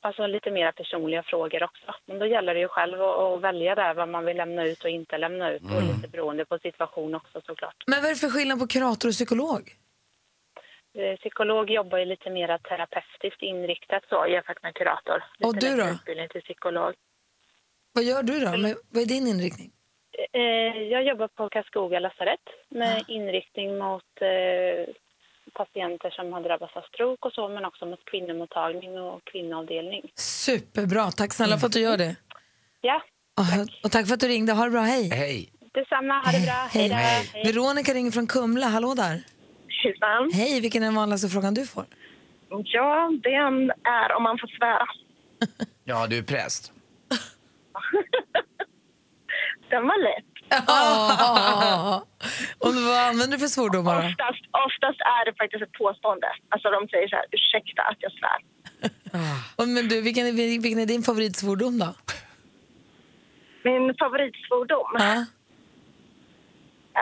[0.00, 1.94] alltså, lite mer personliga frågor också.
[2.06, 4.84] Men då gäller det ju själv att, att välja där vad man vill lämna ut
[4.84, 5.62] och inte lämna ut.
[5.62, 7.84] Och lite beroende på situation också såklart.
[7.86, 9.62] Men vad är det för skillnad på kurator och psykolog?
[10.94, 15.24] Eh, Psykolog jobbar ju lite mer terapeutiskt inriktat så jämfört med kurator.
[15.38, 15.88] Lite Och du då?
[15.88, 16.94] Utbildning till psykolog.
[17.92, 18.50] Vad gör du då?
[18.56, 19.70] Men, vad är din inriktning?
[20.32, 24.94] Eh, Jag jobbar på Karlskoga lasarett med inriktning mot eh,
[25.52, 30.12] patienter som har drabbats av stroke och så, men också mot kvinnomottagning och kvinnoavdelning.
[30.14, 31.10] Superbra.
[31.10, 32.16] Tack snälla för att du gör det.
[32.80, 33.02] Ja,
[33.36, 34.52] Och, och tack för att du ringde.
[34.52, 34.80] Ha det bra.
[34.80, 35.08] Hej.
[35.08, 35.52] Hej.
[35.72, 36.14] detsamma.
[36.14, 36.68] Ha det bra.
[36.70, 36.94] Hej då.
[36.94, 37.44] Hej.
[37.52, 38.66] Veronica ringer från Kumla.
[38.66, 39.22] Hallå där.
[39.82, 40.30] Tjusan.
[40.32, 41.84] Hej, vilken är den vanligaste frågan du får?
[42.64, 44.86] Ja, den är om man får svära.
[45.84, 46.66] Ja, du är präst.
[49.70, 50.24] Den var lätt.
[50.66, 52.06] Ja.
[52.58, 53.98] Och vad använder du för svordomar?
[53.98, 56.26] Oftast, oftast är det faktiskt ett påstående.
[56.48, 58.38] Alltså de säger så här, ursäkta att jag svär.
[59.56, 61.94] Och, men du, vilken, är, vilken är din favoritsvordom då?
[63.62, 64.96] Min favoritsvordom?
[64.98, 65.24] Ja.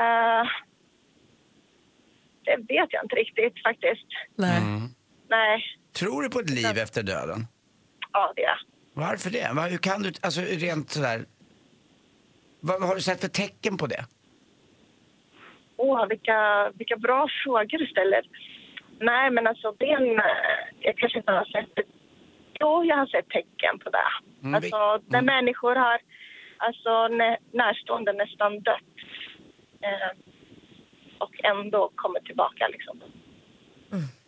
[0.00, 0.46] Eh,
[2.44, 4.06] det vet jag inte riktigt faktiskt.
[4.34, 4.60] Nej.
[5.28, 7.46] Nej, Tror du på ett liv efter döden?
[8.12, 8.60] ja det är
[8.94, 9.70] Varför det?
[9.70, 11.24] Hur kan du, alltså rent sådär...
[12.60, 14.04] Vad har du sett för tecken på det?
[15.76, 18.22] Åh, vilka, vilka bra frågor du ställer.
[19.00, 20.24] Nej, men alltså det är en, eh,
[20.80, 21.82] Jag kanske inte har sett det.
[22.60, 24.10] Jo, jag har sett tecken på det.
[24.42, 25.98] Mm, alltså när människor har
[26.56, 28.94] alltså, nä, närstående nästan dött
[29.82, 30.10] eh,
[31.44, 33.00] ändå kommer tillbaka liksom.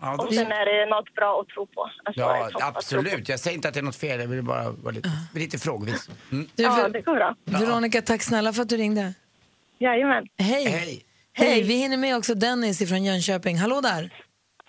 [0.01, 1.91] Ja, då- Och sen är det något bra att tro på.
[2.05, 3.29] Alltså, Ja, absolut.
[3.29, 6.11] Jag säger inte att det är något fel, jag vill bara vara lite, lite frågvis.
[6.33, 6.47] Mm.
[6.57, 7.35] Du, Ja, det går bra.
[7.45, 9.15] Veronica, tack snälla för att du ringde.
[9.79, 10.27] Jajamän.
[10.39, 10.65] Hej.
[10.67, 11.03] Hej.
[11.33, 13.57] Hej, vi hinner med också Dennis från Jönköping.
[13.59, 14.11] Hallå där.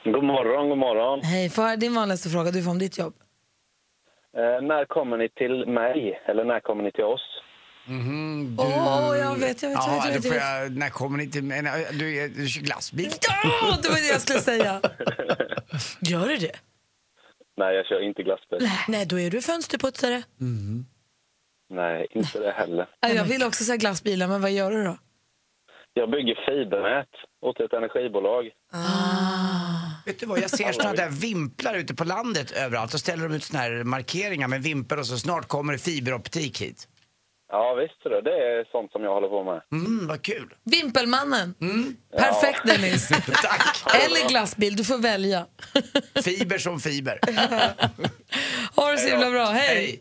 [0.04, 1.22] God morgon, god morgon.
[1.24, 3.14] Hej, få höra din vanligaste fråga du får om ditt jobb.
[4.38, 6.22] Eh, när kommer ni till mig?
[6.26, 7.22] Eller när kommer ni till oss?
[7.86, 11.18] Mhm, Åh, jag vet, jag vet, jag Ja, vet, jag vet, jag jag, när kommer
[11.18, 11.62] ni till mig?
[11.92, 13.12] Du, är- du glassbil?
[13.62, 14.82] Ja, det var det jag skulle säga.
[16.02, 16.56] Gör du det?
[17.58, 18.70] Nej, jag kör inte glassbil.
[18.88, 20.24] Nej, då är du fönsterputsare.
[21.70, 22.88] Nej, inte det heller.
[23.00, 24.98] Ja, Jag vill också säga glassbilar, men vad gör du då?
[25.94, 27.10] Jag bygger fibernät
[27.42, 28.50] åt ett energibolag.
[30.06, 32.92] Vet du vad, jag ser såna där vimplar ute på landet överallt.
[32.92, 36.62] Då ställer de ut såna här markeringar med vimplar och så snart kommer det fiberoptik
[36.62, 36.88] hit.
[37.56, 38.22] Ja, visst det.
[38.22, 39.62] Det är sånt som jag håller på med.
[39.72, 40.54] Mm, vad kul.
[40.64, 41.54] Vimpelmannen.
[42.18, 42.74] Perfekt Ja.
[42.74, 43.08] Dennis.
[43.44, 43.96] Tack.
[44.06, 45.46] Eller glassbil, du får välja.
[46.24, 47.20] Fiber som fiber.
[48.76, 50.00] Ha det så himla bra, hej.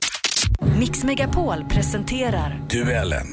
[0.79, 3.27] Mix Megapol presenterar Duellen.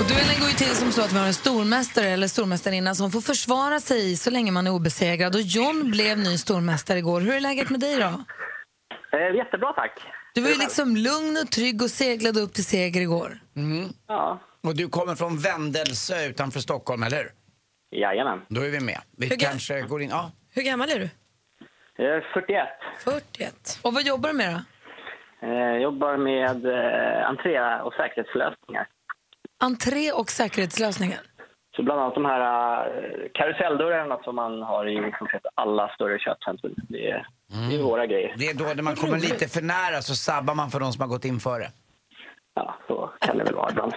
[0.00, 3.10] Och duellen går ju till som så att vi har en stormästare eller stormästarinna som
[3.12, 5.34] får försvara sig så länge man är obesegrad.
[5.34, 7.20] Och John blev ny stormästare igår.
[7.20, 8.24] Hur är läget med dig då?
[9.12, 10.00] Eh, jättebra, tack.
[10.34, 13.38] Du var ju liksom lugn och trygg och seglade upp till seger igår.
[13.56, 13.88] Mm.
[14.06, 14.40] Ja.
[14.62, 17.30] Och du kommer från Vändelsö utanför Stockholm, eller hur?
[18.00, 18.40] Jajamän.
[18.48, 18.98] Då är vi med.
[19.16, 20.10] Vi Hur ga- kanske går in...
[20.10, 20.30] Ja.
[20.50, 21.08] Hur gammal är du?
[21.96, 22.68] Jag är 41.
[23.04, 23.78] 41.
[23.82, 24.60] Och vad jobbar du med då?
[25.46, 28.86] Eh, jobbar med eh, entré och säkerhetslösningar.
[29.60, 31.20] Entré och säkerhetslösningar.
[31.80, 36.18] Så bland annat de här eh, karuselldörrarna som man har i stort sett alla större
[36.18, 36.74] köpcentrum.
[36.88, 37.26] Det är,
[37.70, 38.34] det är våra grejer.
[38.38, 41.00] Det är då när man kommer lite för nära så sabbar man för de som
[41.00, 41.66] har gått in före.
[42.54, 43.92] Ja, så kan det väl vara ibland.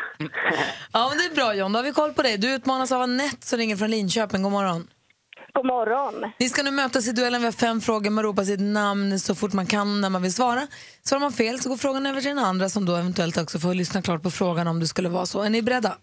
[0.93, 1.73] Ja, men det är bra John.
[1.73, 2.37] Då har vi koll på dig.
[2.37, 4.43] Du utmanas av Anette som ringer från Linköping.
[4.43, 4.87] God morgon.
[5.53, 6.31] God morgon.
[6.39, 7.41] Ni ska nu mötas i duellen.
[7.41, 8.09] Vi har fem frågor.
[8.09, 10.67] Man ropar sitt namn så fort man kan när man vill svara.
[11.01, 13.73] Svarar man fel så går frågan över till den andra som då eventuellt också får
[13.73, 15.41] lyssna klart på frågan om det skulle vara så.
[15.41, 15.97] Är ni beredda?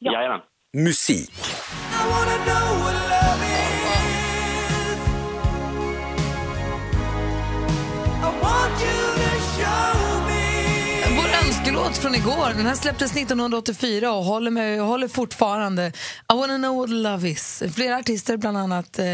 [0.00, 0.40] Jajamän.
[0.76, 1.30] Musik.
[11.16, 15.86] Vår önskelåt från igår, den här släpptes 1984 och håller, med, håller fortfarande.
[16.32, 17.62] I wanna know what love is.
[17.76, 19.04] Flera artister, bland annat eh,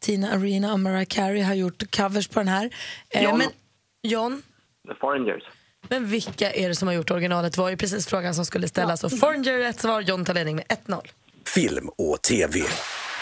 [0.00, 2.70] Tina Arena och Mariah Carey har gjort covers på den här.
[3.10, 3.38] Eh, John.
[3.38, 3.48] men,
[4.02, 4.42] John,
[4.88, 5.42] The Foreigners.
[5.88, 7.56] Men vilka är det som har gjort originalet?
[7.56, 9.04] var ju precis frågan som skulle ställas.
[9.04, 10.00] Och Foreigner är rätt svar.
[10.00, 11.06] John tar ledning med 1-0.
[11.46, 12.60] Film och TV.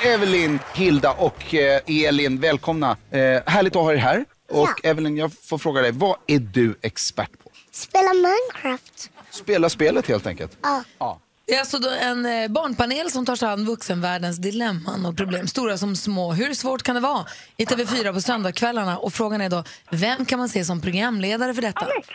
[0.04, 2.96] Evelyn, Hilda och eh, Elin, välkomna.
[3.10, 4.24] Eh, härligt att ha er här.
[4.52, 7.50] Och Evelyn, jag får fråga dig, vad är du expert på?
[7.72, 9.10] Spela Minecraft.
[9.30, 10.56] Spela spelet helt enkelt.
[10.62, 10.84] Ja.
[10.98, 11.20] Ja.
[11.46, 15.46] det är alltså då en eh, barnpanel som tar sig an vuxenvärldens dilemman och problem,
[15.48, 16.32] stora som små.
[16.32, 17.26] Hur svårt kan det vara?
[17.56, 18.98] I TV4 på söndagskvällarna.
[18.98, 21.80] Och frågan är då, vem kan man se som programledare för detta?
[21.80, 22.12] Anette.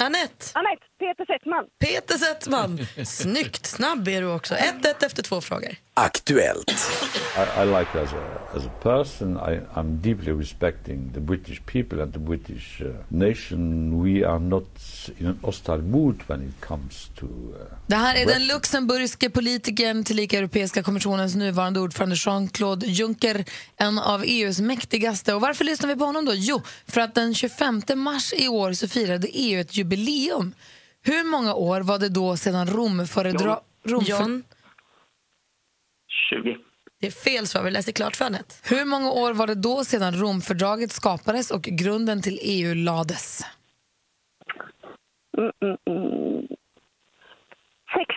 [0.00, 0.52] Anette.
[0.54, 0.87] Anette.
[0.98, 1.64] Peter Settman.
[1.78, 2.86] Peter Settman.
[3.06, 4.54] Snyggt, snabb är du också.
[4.54, 5.76] 1-1 efter två frågor.
[5.94, 6.70] Aktuellt.
[7.36, 12.02] I, I like as a, as a person, I, I'm deeply respecting the British people
[12.02, 13.90] and the British uh, nation.
[14.04, 14.64] We are not
[15.18, 17.26] in an hostile mood when it comes to...
[17.26, 23.44] Uh, Det här är den luxemburgske politikern tillika Europeiska kommissionens nuvarande ordförande Jean-Claude Juncker,
[23.76, 25.34] en av EUs mäktigaste.
[25.34, 26.32] Och varför lyssnar vi på honom då?
[26.34, 30.54] Jo, för att den 25 mars i år så firade EU ett jubileum.
[31.02, 33.60] Hur många år var det då sedan Romföredra...
[33.84, 34.10] Romför...
[34.10, 34.44] John.
[36.30, 36.56] 20.
[37.00, 38.54] Det är fel svar, vi läser klart för Anette.
[38.62, 43.42] Hur många år var det då sedan Romfördraget skapades och grunden till EU lades?
[45.38, 46.46] Mm, mm, mm.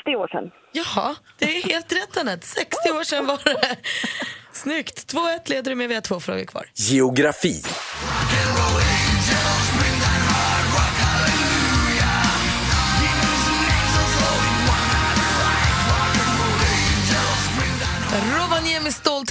[0.04, 0.52] 60 år sedan.
[0.72, 2.48] Jaha, det är helt rätt Anette.
[2.48, 3.78] 60 år sedan var det.
[4.52, 5.14] Snyggt.
[5.14, 6.66] 2-1 leder du med, vi har två frågor kvar.
[6.76, 7.62] Geografi.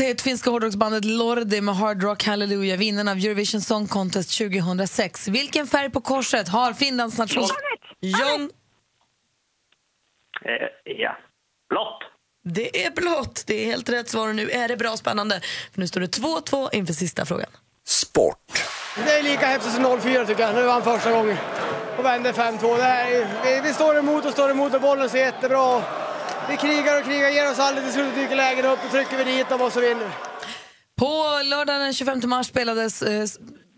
[0.00, 5.28] Stolthet, finska hårdrocksbandet Lordi med Hard Rock Hallelujah, vinnarna av Eurovision Song Contest 2006.
[5.28, 7.48] Vilken färg på korset har Finlands nation...
[8.00, 8.50] John.
[10.44, 11.16] Eh, ja.
[11.68, 12.02] Blått.
[12.44, 13.44] Det är blått.
[13.46, 15.40] Det är helt rätt svar nu är det bra spännande.
[15.72, 17.50] För nu står det 2-2 inför sista frågan.
[17.86, 18.62] Sport.
[19.04, 20.54] Det är lika häftigt som 04 tycker jag.
[20.54, 21.36] Nu vann första gången
[21.98, 22.76] och vände 5-2.
[22.76, 25.82] Det är, vi, vi står emot och står emot och bollen ser jättebra.
[26.50, 27.84] Vi krigar och krigar, ger oss aldrig.
[27.84, 30.10] Till slut dyker lägen upp och trycker vi dit dem och så vinner
[30.98, 33.26] På lördagen den 25 mars spelades, eh,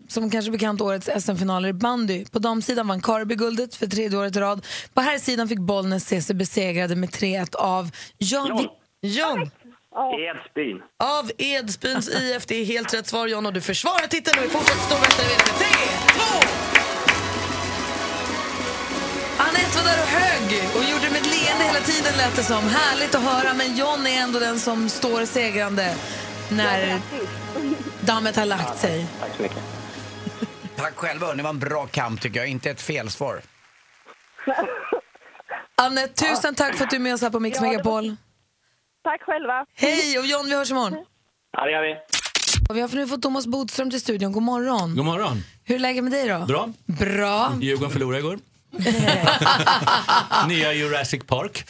[0.07, 2.25] som kanske bekant, årets SM-finaler i bandy.
[2.25, 4.65] På damsidan vann Karby guldet för tredje året i rad.
[4.93, 8.67] På här sidan fick Bollnäs se sig besegrade med 3-1 av John.
[9.01, 9.51] John.
[10.19, 10.81] Edsbyn.
[11.03, 12.45] Av Edsbyns IF.
[12.45, 15.57] Det är helt rätt svar John och du försvarar titeln och är fortsatt stormästare med
[15.59, 15.67] 3,
[16.17, 16.63] 2,
[19.37, 20.83] Anette var där och högg och
[21.63, 22.63] det hela tiden lät det som.
[22.63, 25.95] Härligt att höra, men John är ändå den som står segrande
[26.51, 26.99] när
[28.01, 29.07] dammet har lagt sig.
[29.19, 29.57] Tack så mycket.
[30.75, 32.47] Tack själva, det var en bra kamp tycker jag.
[32.49, 33.41] Inte ett felsvar.
[35.75, 38.15] Anette, tusen tack för att du är med oss här på Mix Ja, var- Megapol.
[39.03, 39.65] Tack själva.
[39.75, 41.05] Hej och John, vi hörs imorgon.
[41.51, 41.95] Ja, det gör vi.
[42.69, 44.31] Och vi har nu fått Thomas Bodström till studion.
[44.31, 44.95] God morgon.
[44.95, 45.43] God morgon.
[45.63, 46.39] Hur är läget med dig då?
[46.45, 46.69] Bra.
[46.85, 47.53] Bra.
[47.61, 48.39] Djurgården förlorade igår.
[50.47, 51.65] Nya Jurassic Park.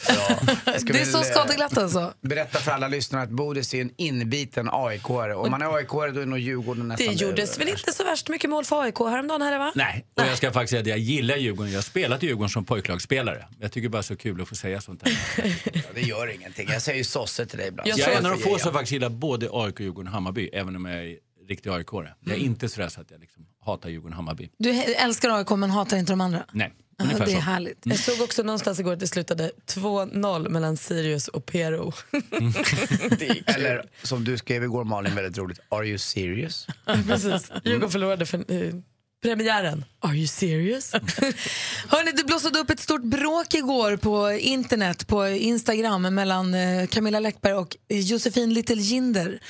[0.86, 2.14] Det är så skadeglatt alltså.
[2.20, 5.32] Berätta för alla lyssnare att Bodis är en inbiten aik -are.
[5.32, 8.28] Om man är aik då är nog Djurgården Det nästan gjordes väl inte så värst
[8.28, 9.72] mycket mål för AIK häromdagen här va?
[9.74, 11.72] Nej, och jag ska faktiskt säga att jag gillar Djurgården.
[11.72, 13.46] Jag har spelat i Djurgården som pojklagsspelare.
[13.60, 15.14] Jag tycker bara så kul att få säga sånt här.
[15.74, 16.68] Ja, det gör ingenting.
[16.72, 17.88] Jag säger ju sosse till dig ibland.
[17.88, 20.76] Jag, är en av de få som faktiskt gillar både AIK, Djurgården och Hammarby, även
[20.76, 21.16] om jag är
[21.48, 22.08] riktig aik -are.
[22.20, 22.46] Jag är Mm.
[22.46, 24.48] inte sådär så att jag liksom hatar Djurgården och Hammarby.
[24.58, 26.44] Du älskar AIK men hatar inte de andra.
[26.52, 27.40] Nej, Ja, ungefär det är så.
[27.40, 27.78] härligt.
[27.82, 31.92] Jag såg också någonstans igår att det slutade 2-0 mellan Sirius och PRO.
[33.46, 35.60] Eller som du skrev igår Malin, väldigt roligt.
[35.68, 36.66] Are you serious?
[37.06, 37.52] Precis.
[37.64, 38.74] Djurgården förlorade för eh,
[39.22, 39.84] premiären.
[40.00, 40.92] Are you serious?
[41.88, 47.20] Hörrni, det blossade upp ett stort bråk igår på internet, på Instagram mellan eh, Camilla
[47.20, 49.40] Läckberg och Josefin Little Jinder.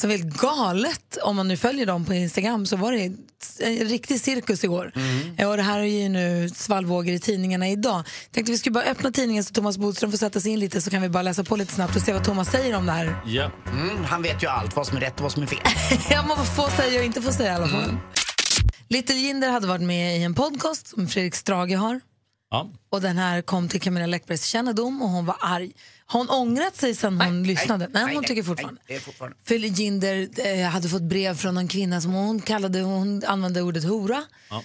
[0.00, 3.04] Som var helt galet, om man nu följer dem på Instagram, så var det
[3.60, 4.92] en riktig cirkus igår.
[5.38, 8.04] Eh, Och det här är ju nu svallvågor i tidningarna idag.
[8.30, 10.90] Tänkte vi skulle bara öppna tidningen så Thomas Bodström får sätta sig in lite så
[10.90, 13.16] kan vi bara läsa på lite snabbt och se vad Thomas säger om det här.
[13.26, 13.50] Ja.
[13.72, 15.58] Mm, han vet ju allt, vad som är rätt och vad som är fel.
[16.10, 17.96] Ja, man får säga och inte få säga i alla fall.
[18.88, 22.00] Little Jinder hade varit med i en podcast som Fredrik Strage har.
[22.50, 22.70] Ja.
[22.90, 25.72] Och den här kom till Camilla Läckbergs kännedom och hon var arg.
[26.12, 27.88] Har hon ångrat sig sen hon lyssnade?
[27.92, 28.80] Nej, hon tycker fortfarande.
[28.88, 29.36] Nej, fortfarande.
[29.44, 33.84] För Jinder eh, hade fått brev från en kvinna som hon kallade, hon använde ordet
[33.84, 34.24] hora.
[34.50, 34.62] Ja.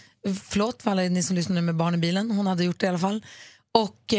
[0.50, 2.90] Förlåt för alla ni som lyssnade med barn i bilen, hon hade gjort det i
[2.90, 3.26] alla fall.
[3.74, 4.14] Och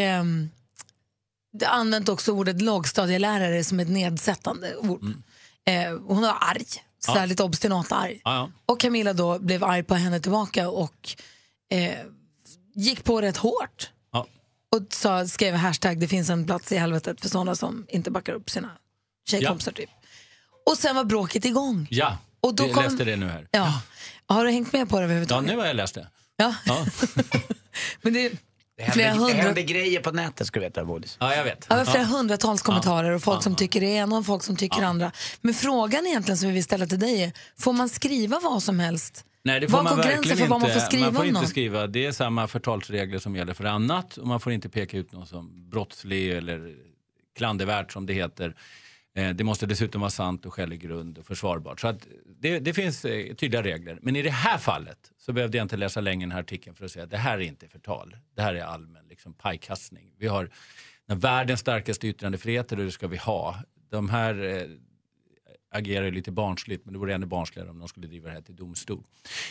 [1.59, 5.05] det använt också ordet lågstadielärare som ett nedsättande ord.
[5.67, 6.65] Eh, hon var arg,
[6.99, 7.25] så Ja.
[7.25, 8.21] lite obstinat arg.
[8.25, 8.51] Ja, ja.
[8.67, 11.09] Och Camilla då blev arg på henne tillbaka och
[11.71, 11.99] eh,
[12.75, 13.91] gick på rätt hårt.
[14.71, 14.79] Ja.
[14.79, 18.33] Och sa, skrev hashtag det finns en plats i helvetet för sådana som inte backar
[18.33, 18.71] upp sina
[19.31, 19.91] tjejkompisar typ.
[20.67, 21.87] Och sen var bråket igång.
[21.91, 23.49] Ja, Och då jag kom- läste det nu här.
[23.51, 23.81] Ja.
[24.27, 25.51] Har du hängt med på det Ja, överhuvudtaget?
[25.51, 26.07] nu har jag läst det.
[26.37, 26.55] Ja.
[26.67, 26.87] Ja,
[28.03, 28.31] Men det är
[28.77, 29.43] Det flera händer, det hundra...
[29.47, 31.17] händer grejer på nätet ska du veta Bodis.
[31.21, 31.67] ja jag vet.
[31.69, 32.09] Ja, det flera Ja.
[32.09, 35.13] hundratals kommentarer och folk som tycker det ena och folk som tycker det andra.
[35.41, 38.79] Men frågan egentligen som vi vill ställa till dig är, får man skriva vad som
[38.81, 39.25] helst?
[39.49, 40.51] Nej, det får Var man går gränsen för inte.
[40.51, 41.87] vad man får skriva man får inte skriva.
[41.87, 45.27] Det är samma förtalsregler som gäller för annat och man får inte peka ut någon
[45.27, 46.77] som brottslig eller
[47.37, 48.55] klandervärt som det heter.
[49.17, 51.81] Eh, Det måste dessutom vara sant och skälig grund och försvarbart.
[51.81, 51.95] Så
[52.41, 53.99] det, det finns eh, tydliga regler.
[54.03, 56.85] Men i det här fallet så behövde jag inte läsa länge den här artikeln för
[56.85, 58.17] att säga att det här är inte förtal.
[58.37, 60.13] Det här är allmän liksom, pajkastning.
[60.19, 60.51] Vi har
[61.07, 63.57] den världens starkaste yttrandefrihet och det ska vi ha.
[63.91, 64.63] De här eh,
[65.71, 68.43] agerar ju lite barnsligt, men det vore ännu barnsligare om de skulle driva det här
[68.43, 69.05] till domstol.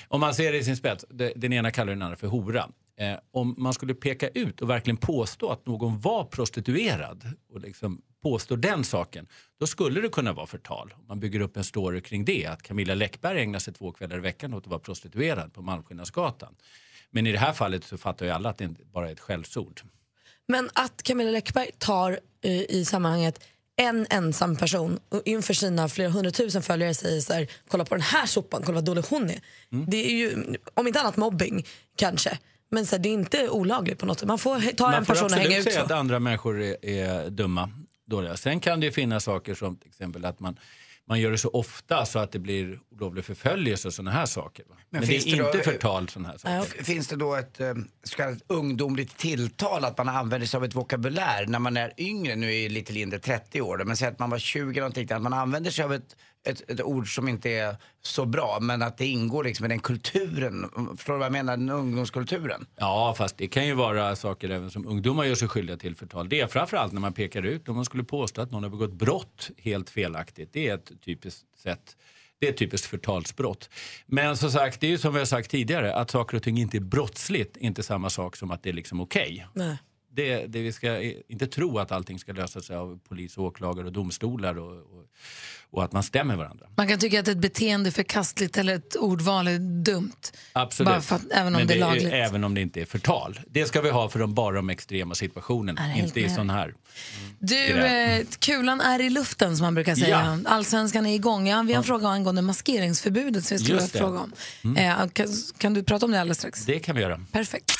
[0.07, 1.05] Om man ser det i sin spets,
[1.35, 2.69] den ena kallar den andra för hora.
[2.99, 8.01] Eh, om man skulle peka ut och verkligen påstå att någon var prostituerad och liksom
[8.23, 9.27] påstå den saken,
[9.59, 10.93] då skulle det kunna vara förtal.
[11.07, 14.21] Man bygger upp en story kring det, att Camilla Läckberg ägnar sig två kvällar i
[14.21, 16.55] veckan åt att vara prostituerad på Malmskillnadsgatan.
[17.11, 19.19] Men i det här fallet så fattar ju alla att det inte bara är ett
[19.19, 19.81] skällsord.
[20.47, 23.43] Men att Camilla Läckberg tar eh, i sammanhanget
[23.77, 28.01] en ensam person och inför sina flera hundratusen följare säger så här, kolla på den
[28.01, 29.39] här sopan, kolla vad dålig hon är.
[29.87, 31.65] Det är ju, om inte annat mobbing
[31.95, 32.39] kanske.
[32.69, 34.27] Men så här, det är inte olagligt på något sätt.
[34.27, 35.85] Man får ta Man en får person och hänga ut säga så.
[35.85, 37.69] att andra människor är, är dumma,
[38.05, 38.37] dåliga.
[38.37, 40.59] Sen kan det ju finnas saker som till exempel att man,
[41.09, 44.65] man gör det så ofta så att det blir olovlig förföljelse och sådana här saker.
[44.69, 44.75] Va?
[44.89, 46.83] Men, det finns är då- inte förtal sådana här saker.
[46.83, 50.75] Finns det då ett eh, så kallat ungdomligt tilltal, att man använder sig av ett
[50.75, 54.07] vokabulär när man är yngre, nu är det lite mindre 30 år, då, men säg
[54.07, 56.15] att man var 20 eller någonting, att man använder sig av ett,
[56.49, 59.79] ett, ett ord som inte är så bra, men att det ingår liksom i den
[59.79, 62.65] kulturen, förstår du vad jag menar, den ungdomskulturen?
[62.75, 66.29] Ja, fast det kan ju vara saker även som ungdomar gör sig skyldiga till förtal.
[66.29, 68.93] Det är framförallt när man pekar ut, om man skulle påstå att någon har begått
[68.93, 70.49] brott helt felaktigt.
[70.53, 71.97] Det är ett typiskt sätt.
[72.39, 73.69] Det är ett typiskt förtalsbrott.
[74.05, 76.57] Men som sagt, det är ju som vi har sagt tidigare, att saker och ting
[76.57, 79.47] inte är brottsligt, inte samma sak som att det är liksom okej.
[79.53, 79.77] Nej.
[80.17, 83.91] Det, det vi ska inte tro att allting ska lösa sig av polis, åklagare och
[83.93, 85.05] domstolar och, och,
[85.71, 86.65] och att man stämmer varandra.
[86.75, 90.11] Man kan tycka att ett beteende är förkastligt eller ett ordval är dumt.
[90.53, 91.11] Absolut.
[91.11, 92.13] Att, även om Men det är lagligt.
[92.13, 93.39] även om det inte är förtal.
[93.49, 96.49] Det ska vi ha för de bara de extrema situationerna, Ja, det inte i sån
[96.49, 96.73] här.
[97.39, 98.19] Du, Gräl.
[98.21, 100.39] eh, kulan är i luften som man brukar säga.
[100.45, 101.47] Allsvenskan är igång.
[101.47, 103.99] Ja, vi har en fråga angående maskeringsförbudet som vi skulle vilja det.
[103.99, 104.19] fråga
[104.63, 104.77] om.
[104.77, 106.65] Eh, kan, kan du prata om det alldeles strax?
[106.65, 107.21] Det kan vi göra.
[107.31, 107.71] Perfekt.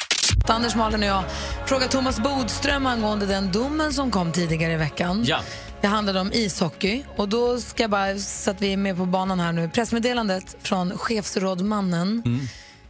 [0.48, 1.24] Anders, Malin och jag
[1.66, 5.24] frågar Thomas Bodström angående den domen som kom tidigare i veckan.
[5.28, 5.40] Ja.
[5.82, 7.04] Det handlade om ishockey.
[7.16, 10.58] Och då ska jag bara, så att vi är med på banan här nu, pressmeddelandet
[10.62, 12.24] från chefsrådmannen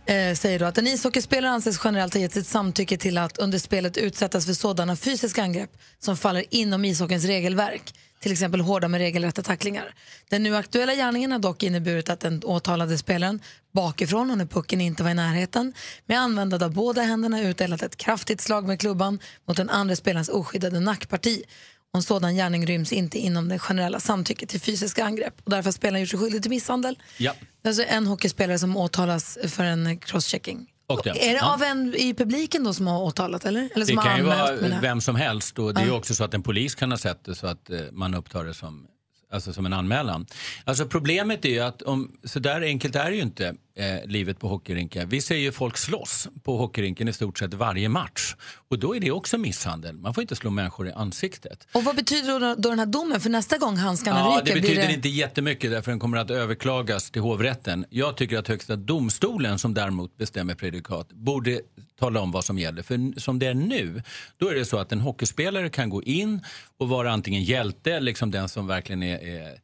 [0.06, 3.60] eh, säger då att en ishockeyspelare anses generellt ha gett sitt samtycke till att under
[3.60, 8.98] spelet utsättas för sådana fysiska angrepp som faller inom ishockeyns regelverk, till exempel hårda med
[8.98, 9.94] regelrätta tacklingar.
[10.30, 13.40] Den nu aktuella gärningen har dock inneburit att den åtalade spelaren
[13.78, 15.74] bakifrån, och när pucken inte var i närheten,
[16.06, 20.30] med användande av båda händerna utdelat ett kraftigt slag med klubban mot den andra spelarens
[20.30, 21.44] oskyddade nackparti.
[21.92, 25.34] Och en sådan gärning ryms inte inom det generella samtycket till fysiska angrepp.
[25.44, 27.00] Och därför har spelaren gjort sig skyldig till misshandel.
[27.18, 27.34] Ja.
[27.62, 30.68] Det är alltså en hockeyspelare som åtalas för en crosschecking.
[31.04, 31.18] Döms.
[31.20, 33.60] Är det av en i publiken då som har åtalat eller?
[33.60, 36.16] eller Det som har kan ju vara vem som helst och det är ju också
[36.16, 38.88] så att en polis kan ha sett det så att eh, man upptar det som,
[39.32, 40.26] alltså som en anmälan.
[40.66, 44.40] Alltså problemet är ju att om, så där enkelt är det ju inte eh, livet
[44.40, 45.10] på hockeyrinken.
[45.10, 48.36] Vi ser ju folk slåss på hockeyrinken i stort sett varje match
[48.70, 49.98] och då är det också misshandel.
[49.98, 51.68] Man får inte slå människor i ansiktet.
[51.74, 53.22] Och vad betyder då, då den här domen?
[53.22, 54.94] För nästa gång handskarna Ja, ryker det blir betyder det...
[54.94, 57.86] inte jättemycket därför den kommer att överklagas till hovrätten.
[57.90, 61.62] Jag tycker att Högsta domstolen som däremot bestämmer prejudikat borde
[62.00, 62.84] tala om vad som gäller.
[62.84, 64.02] För som det är nu,
[64.38, 66.42] då är det så att en hockeyspelare kan gå in
[66.78, 69.60] och vara antingen hjälte, liksom den som verkligen är, är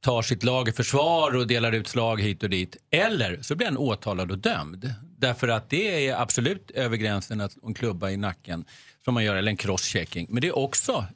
[0.00, 2.76] tar sitt lag i försvar och delar ut slag hit och dit.
[2.90, 4.94] Eller så blir han åtalad och dömd.
[5.18, 8.64] Därför att det är absolut över gränsen att en klubba i nacken
[9.04, 10.26] som man gör, eller en crosschecking.
[10.30, 11.06] Men det är också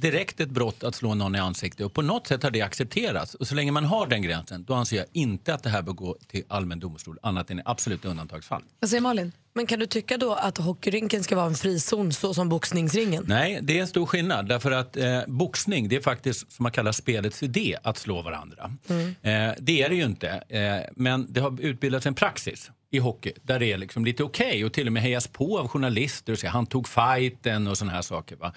[0.00, 3.34] direkt ett brott att slå någon i ansiktet och på något sätt har det accepterats.
[3.34, 5.92] Och så länge man har den gränsen, då anser jag inte att det här bör
[5.92, 8.62] gå till allmän domstol annat än i absolut undantagsfall.
[8.80, 9.32] Vad säger Malin?
[9.52, 13.24] Men kan du tycka då att hockeyrinken ska vara en frizon så som boxningsringen?
[13.26, 14.48] Nej, det är en stor skillnad.
[14.48, 18.72] Därför att eh, boxning, det är faktiskt som man kallar spelets idé, att slå varandra.
[18.88, 19.08] Mm.
[19.08, 20.28] Eh, det är det ju inte.
[20.48, 24.64] Eh, men det har utbildats en praxis i hockey där det är liksom lite okej
[24.64, 27.92] och till och med hejas på av journalister och säger han tog fighten och såna
[27.92, 28.36] här saker.
[28.36, 28.52] Va?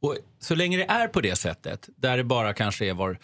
[0.00, 3.18] Och så länge det är på det sättet, där det bara kanske är var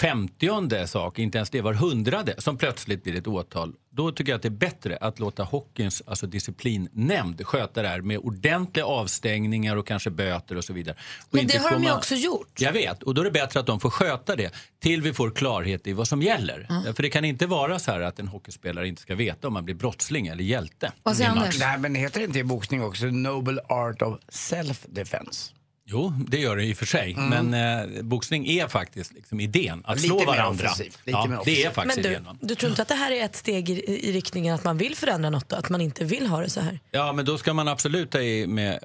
[0.00, 3.74] femtionde sak, inte ens det var hundrade, som plötsligt blir ett åtal.
[3.90, 8.00] Då tycker jag att det är bättre att låta hockeyns alltså disciplinnämnd sköta det här
[8.00, 10.96] med ordentliga avstängningar och kanske böter och så vidare.
[11.28, 12.60] Och Men det har de ju komma- också gjort.
[12.60, 15.30] Jag vet, och då är det bättre att de får sköta det till vi får
[15.30, 16.92] klarhet i vad som gäller.
[16.94, 19.64] För det kan inte vara så här att en hockeyspelare inte ska veta om man
[19.64, 20.92] blir brottsling eller hjälte.
[21.02, 21.58] Vad säger Anders?
[21.60, 25.52] Nej, men heter det inte i boxning också Noble Art of Self-Defense?
[25.88, 27.12] Jo, det gör det i och för sig.
[27.12, 27.46] Mm.
[27.48, 30.64] Men eh, boxning är faktiskt liksom idén att Lite slå mer varandra.
[30.64, 32.24] offensivt, lite Ja, mer det är faktiskt Men du, idén.
[32.24, 32.36] va?
[32.40, 34.96] du tror inte att det här är ett steg i, i riktningen att man vill
[34.96, 35.56] förändra något då?
[35.56, 36.80] Att man inte vill ha det så här?
[36.90, 38.78] Ja, men då ska man absolut ta i med,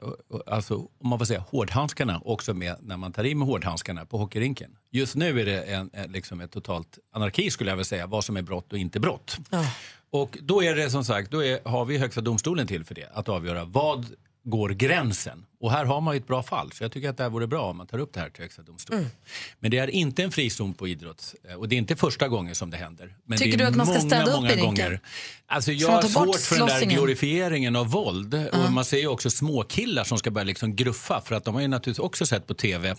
[0.47, 4.17] alltså, om man får säga hårdhandskarna också med när man tar i med hårdhandskarna på
[4.17, 4.71] hockeyrinken.
[4.91, 8.25] Just nu är det en, en, liksom ett totalt anarki skulle jag vilja säga, vad
[8.25, 9.37] som är brott och inte brott.
[10.11, 13.09] Och då är det som sagt, då är, har vi Högsta domstolen till för det,
[13.13, 14.05] att avgöra vad
[14.43, 15.45] går gränsen?
[15.61, 17.47] Och här har man ju ett bra fall, så jag tycker att det här vore
[17.47, 19.07] bra om man tar upp det här till Högsta domstolen.
[19.59, 22.69] Men det är inte en frizon på idrott och det är inte första gången som
[22.69, 23.15] det händer.
[23.25, 24.65] Men Tycker det är du att man ska många, städa upp många i rinken?
[24.65, 24.99] gånger.
[25.47, 28.47] Alltså jag har svårt för den där glorifieringen av våld.
[28.53, 31.61] Och man ser ju också småkillar som ska börja liksom gruffa för att de har
[31.61, 32.95] ju naturligtvis också sett på tv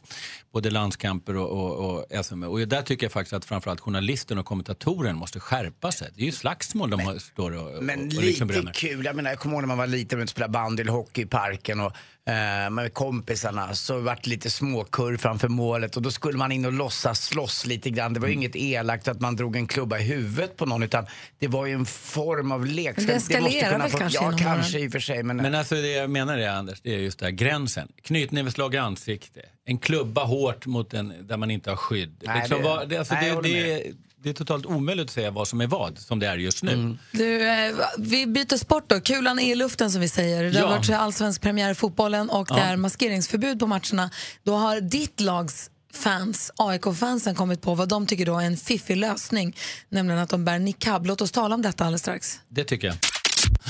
[0.52, 2.42] både landskamper och, och, och SM.
[2.42, 6.10] Och där tycker jag faktiskt att framförallt journalisten och kommentatorn måste skärpa sig.
[6.14, 8.72] Det är ju slagsmål de har, står och, Men och, och lite liksom bränner.
[8.72, 9.04] kul.
[9.04, 11.26] Jag menar, jag kommer ihåg när man var liten och spelade bandy eller hockey i
[11.26, 11.92] parken och
[12.29, 16.64] eh, med kompisarna så vart det lite småkurr framför målet och då skulle man in
[16.64, 18.12] och låtsas slåss lite grann.
[18.14, 18.43] Det var ju Mm.
[18.43, 21.07] inget elakt att man drog en klubba i huvudet på någon utan
[21.39, 22.97] det var ju en form av lek.
[22.97, 25.23] Men det måste eskalerar väl få- kanske Ja, kanske i och för sig.
[25.23, 27.89] Men, Men alltså det jag menar är Anders, det är just det här gränsen.
[28.03, 32.23] Knytnävsslag i ansikte, en klubba hårt mot en där man inte har skydd.
[32.27, 33.83] Nej, liksom, det- vad- det, alltså, nej, jag det, det,
[34.23, 36.73] det är totalt omöjligt att säga vad som är vad, som det är just nu.
[36.73, 36.99] Mm.
[37.12, 39.01] Du, eh, vi byter sport då.
[39.01, 40.45] Kulan är i luften som vi säger.
[40.45, 40.77] Det har Ja.
[40.77, 42.55] varit allsvensk premiär i fotbollen och Ja.
[42.55, 44.11] det är maskeringsförbud på matcherna.
[44.43, 48.97] Då har ditt lags fans, AIK-fansen, kommit på vad de tycker då är en fiffig
[48.97, 49.57] lösning.
[49.89, 51.07] Nämligen att de bär niqab.
[51.07, 52.41] Låt oss tala om detta alldeles strax.
[52.49, 52.97] Det tycker jag.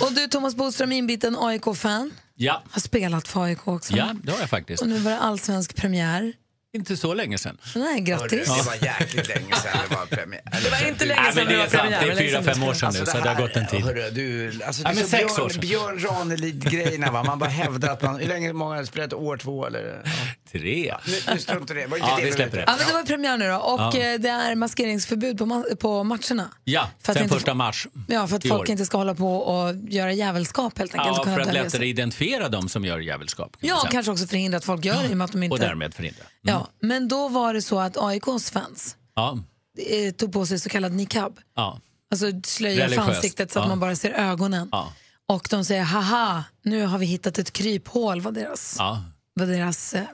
[0.00, 3.96] Och du Thomas Bodström, inbiten AIK-fan, Ja, har spelat för AIK också.
[3.96, 4.82] ja det har jag faktiskt.
[4.82, 6.32] Och nu var det allsvensk premiär.
[6.74, 7.58] Inte så länge sedan.
[7.76, 8.56] Nej, grattis.
[8.56, 10.40] Det var jäkligt länge sedan det var premiär.
[10.64, 12.06] Det var inte länge men det var premiär.
[12.06, 13.80] Det är fyra, fem år sedan nu, Alltså så det har gått en tid.
[13.84, 15.60] Hörru, du, alltså, det Ja, sex Björn, år sedan.
[15.60, 17.22] Björn Ranelid-grejerna va.
[17.24, 19.12] Man bara hävdar att man, hur länge många har spelat?
[19.12, 20.02] År, två eller?
[20.04, 20.10] Ja.
[20.52, 20.94] Tre.
[21.06, 21.86] Nu, nu struntar det.
[21.86, 22.64] Var inte Ja, det vi släpper det.
[22.66, 23.98] Ja, men det var premiär nu då och Ja.
[23.98, 26.50] eh, det är maskeringsförbud på, ma- på matcherna.
[26.64, 28.70] Ja, För att sen inte- första mars Ja, för att folk år.
[28.70, 31.16] inte ska hålla på och göra jävelskap helt enkelt.
[31.16, 33.56] Ja, för att lättare identifiera dem som gör jävelskap.
[33.60, 35.52] Ja, kanske också förhindra att folk gör det i och med att de inte...
[35.54, 36.22] Och därmed förhindra.
[36.42, 39.38] Ja, men då var det så att AIKs fans Ja,
[39.78, 41.40] eh, tog på sig så kallad niqab.
[41.56, 43.68] ja, Alltså slöja för ansiktet så att ja.
[43.68, 44.68] man bara ser ögonen.
[44.72, 44.92] ja.
[45.26, 49.02] Och de säger haha, nu har vi hittat ett kryphål var deras, ja.
[49.34, 50.04] var deras eh,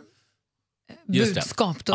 [1.06, 1.84] budskap.
[1.84, 1.92] Då.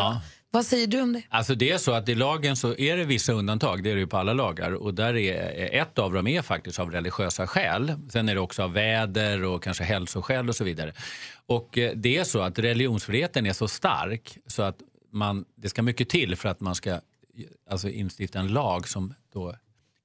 [0.54, 1.24] Vad säger du om det?
[1.30, 3.99] Alltså det är så att i lagen så är det vissa undantag, det är det
[3.99, 4.72] ju på alla lagar.
[4.72, 7.93] Och där är, eh, ett av dem är faktiskt av religiösa skäl.
[8.10, 10.93] Sen är det också av väder och kanske hälsoskäl och så vidare.
[11.45, 14.78] Och eh, det är så att religionsfriheten är så stark så att
[15.12, 16.99] man, det ska mycket till för att man ska eh,
[17.70, 19.56] alltså, instifta en lag som då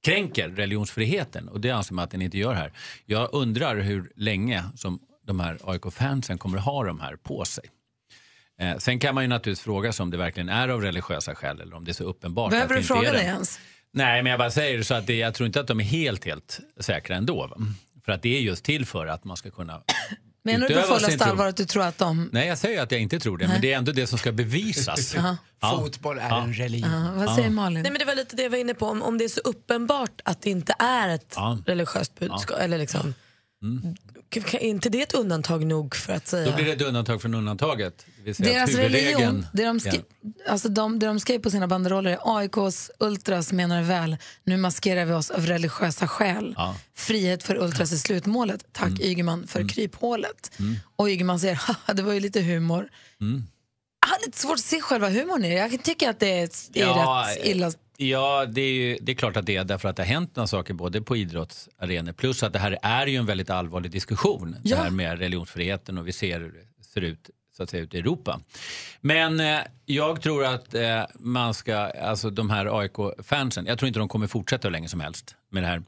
[0.03, 1.49] kränker religionsfriheten.
[1.49, 2.71] Och det anser man att den inte gör här.
[3.05, 7.65] Jag undrar hur länge som de här AIK-fansen kommer att ha de här på sig.
[8.59, 11.61] Eh, sen kan man ju naturligtvis fråga sig om det verkligen är av religiösa skäl
[11.61, 13.27] eller om det är så uppenbart Behöver att du fråga dig det.
[13.27, 13.59] ens?
[13.93, 16.25] Nej, men jag bara säger så att det, jag tror inte att de är helt,
[16.25, 17.47] helt säkra ändå.
[17.47, 17.57] Va?
[18.05, 19.81] För att det är just till för att man ska kunna
[20.43, 22.29] Menar du på fullaste allvar att du tror att de...
[22.33, 23.53] Nej, jag säger att jag inte tror det, Nej.
[23.53, 25.13] men det är ändå det som ska bevisas.
[25.15, 25.37] Jaha.
[25.61, 25.79] Ja.
[25.83, 26.43] Fotboll är Ja.
[26.43, 26.91] en religion.
[26.91, 27.81] Ja, vad säger Malin?
[27.83, 28.85] Nej, men det var lite det jag var inne på.
[28.85, 31.35] Om, om det är så uppenbart att det inte är ett
[31.65, 32.59] religiöst budskap.
[32.59, 33.13] Eller liksom,
[33.61, 34.08] Är
[34.59, 36.49] inte det ett undantag nog för att säga...
[36.49, 38.05] Då blir det ett undantag från undantaget.
[38.25, 40.01] Det Deras religion, det de, skri-
[40.49, 45.05] alltså de, det de skrev på sina banderoller är AIKs ultras menar väl, nu maskerar
[45.05, 46.53] vi oss av religiösa skäl.
[46.57, 46.75] Ja.
[46.95, 48.65] Frihet för ultras är slutmålet.
[48.71, 49.01] Tack Mm.
[49.01, 50.51] Ygeman för kryphålet.
[50.95, 52.89] Och Ygeman säger, "Haha, det var ju lite humor.
[53.21, 53.43] Mm.
[54.01, 55.55] Jag har lite svårt att se själva humorn i det.
[55.55, 57.71] Jag tycker att det är, det är Ja, rätt illa.
[58.01, 60.35] Ja, det är, ju, det är klart att det är därför att det har hänt
[60.35, 64.55] några saker både på idrottsarenor plus att det här är ju en väldigt allvarlig diskussion.
[64.63, 64.75] Ja.
[64.75, 67.97] Det här med religionsfriheten och vi ser hur det ser ut så att säga ute
[67.97, 68.39] i Europa.
[69.01, 73.99] Men eh, jag tror att eh, man ska, alltså de här AIK-fansen, jag tror inte
[73.99, 75.83] de kommer fortsätta hur länge som helst med det här.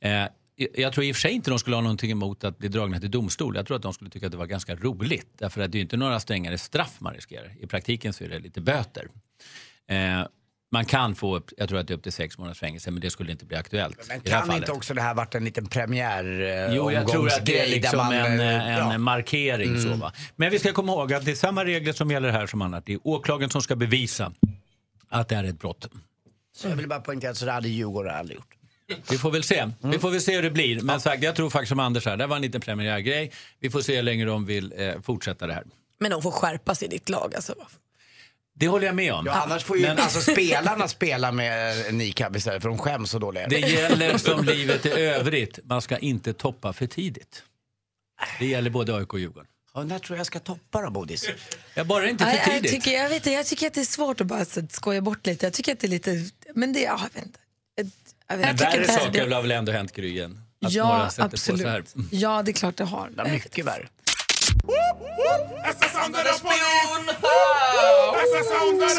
[0.00, 0.28] Eh,
[0.74, 3.00] jag tror i och för sig inte de skulle ha någonting emot att bli dragna
[3.00, 3.56] till domstol.
[3.56, 5.28] Jag tror att de skulle tycka att det var ganska roligt.
[5.38, 7.52] Därför att det är ju inte några strängare straff man riskerar.
[7.60, 9.08] I praktiken så är det lite böter.
[9.88, 10.26] Eh,
[10.72, 13.00] man kan få upp, jag tror att det är upp till sex månaders fängelse, men
[13.00, 15.34] det skulle inte bli aktuellt Men i det här kan inte också det här varit
[15.34, 18.90] en liten premiär eh, Jo, jag tror att det är liksom man, en, eh, en
[18.90, 18.98] ja.
[18.98, 19.80] markering.
[19.80, 20.00] Så, Mm.
[20.00, 20.12] va?
[20.36, 22.86] Men vi ska komma ihåg att det är samma regler som gäller här som annat.
[22.86, 24.32] Det är åklagaren som ska bevisa
[25.08, 25.88] att det är ett brott.
[26.56, 28.52] Så jag vill bara poängtera att så det hade Djurgården aldrig gjort.
[29.10, 29.70] Vi får väl se.
[29.80, 30.80] Vi får väl se hur det blir.
[30.80, 33.32] Men sagt, jag tror faktiskt som Anders här, det var en liten premiärgrej.
[33.60, 35.64] Vi får se hur länge de vill eh, fortsätta det här.
[36.00, 37.34] Men de får skärpa sig i ditt lag.
[37.34, 37.54] Alltså.
[38.58, 39.26] Det håller jag med om.
[39.26, 43.18] Ja, annars får ju Men- alltså, spelarna spela med niqab istället för de skäms så
[43.18, 43.46] dåliga.
[43.48, 47.42] Det gäller som livet i övrigt, man ska inte toppa för tidigt.
[48.38, 49.48] Det gäller både AIK och Djurgården.
[49.72, 51.30] Och när tror jag jag ska toppa då, Bodis?
[51.74, 52.70] Jag bara inte för jag, tidigt.
[52.70, 55.46] tycker, jag, vet, inte, jag tycker att det är svårt att bara skoja bort lite.
[55.46, 56.24] Jag tycker att det är lite...
[56.54, 56.80] Men det...
[56.80, 57.38] Ja, jag vet inte.
[57.74, 57.86] Jag,
[58.28, 60.30] jag, vet, Men jag tycker värre att saker det, har väl ändå hänt Gry att
[60.58, 61.66] Ja, några sätter på så absolut.
[61.66, 61.84] här.
[62.10, 63.10] Ja, det är klart det har.
[63.16, 63.88] Ja, mycket värre.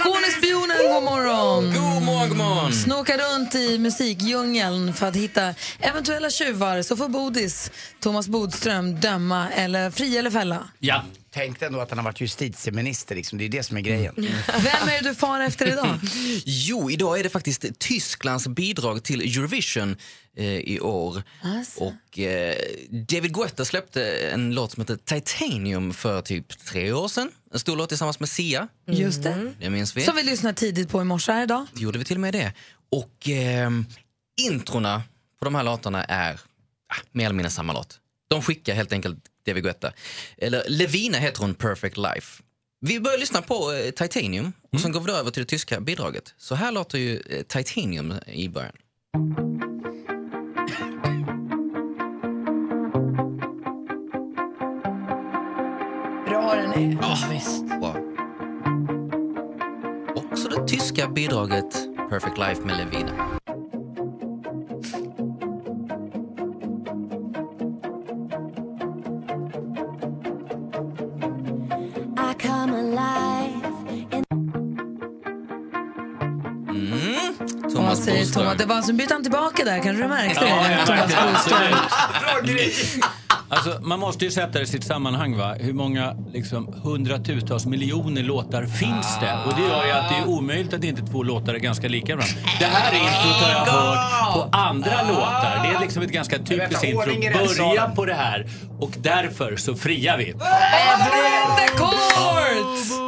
[0.02, 1.64] Skånespionen, god morgon!
[1.74, 2.74] God morgon, god morgon.
[2.74, 9.50] Snokar runt i musikdjungeln för att hitta eventuella tjuvar så får Bodis, Thomas Bodström, döma
[9.50, 10.68] eller fria eller fälla.
[10.80, 11.04] Ja.
[11.38, 13.38] Tänk ändå att han har varit justitieminister, liksom.
[13.38, 14.14] det är det som är grejen.
[14.48, 16.00] Vem är det du far efter idag?
[16.46, 19.96] Jo, idag är det faktiskt Tysklands bidrag till Eurovision
[20.38, 21.24] eh, i år.
[21.42, 21.84] Alltså.
[21.84, 22.56] Och eh,
[22.90, 27.32] David Guetta släppte en låt som heter Titanium för typ tre år sedan.
[27.54, 28.68] En stor låt tillsammans med Sia.
[28.88, 29.54] Just det.
[29.60, 30.02] Det minns vi.
[30.02, 31.66] Som vi lyssnade tidigt på i morse här idag.
[31.74, 32.54] gjorde vi till och med det.
[32.92, 33.70] Och eh,
[34.42, 35.04] introna
[35.40, 38.00] på de här låtarna är ah, mer eller mindre samma låt.
[38.28, 39.94] De skickar helt enkelt David Guetta.
[40.38, 42.44] Eller Levina heter hon, Perfect Life.
[42.82, 45.80] Vi börjar lyssna på eh, Titanium och sen går vi då över till det tyska
[45.80, 46.34] bidraget.
[46.38, 48.74] Så här låter ju eh, Titanium i början.
[56.28, 56.98] Bra den är.
[57.02, 57.66] Ja, visst.
[57.66, 57.96] Bra.
[60.16, 61.74] Och så det tyska bidraget
[62.10, 63.40] Perfect Life med Levina.
[78.28, 78.44] Bodström.
[78.46, 78.58] Thomas?
[78.58, 80.86] Det var alltså bytte han tillbaka där, kanske du märkte Ja, det?
[80.86, 81.50] Thomas.
[83.50, 85.38] Alltså, man måste ju sätta det i sitt sammanhang.
[85.38, 85.54] Va?
[85.60, 89.38] Hur många liksom, hundratusentals miljoner låtar finns det?
[89.46, 92.16] Och det gör ju att det är omöjligt att inte två låtar är ganska lika
[92.16, 92.36] varandra.
[92.60, 95.60] Det här introt har jag hört på andra låtar.
[95.64, 97.06] Det är liksom ett ganska typiskt intro.
[97.58, 98.48] Börja på det här
[98.80, 100.26] och därför så friar vi.
[100.26, 102.47] The court!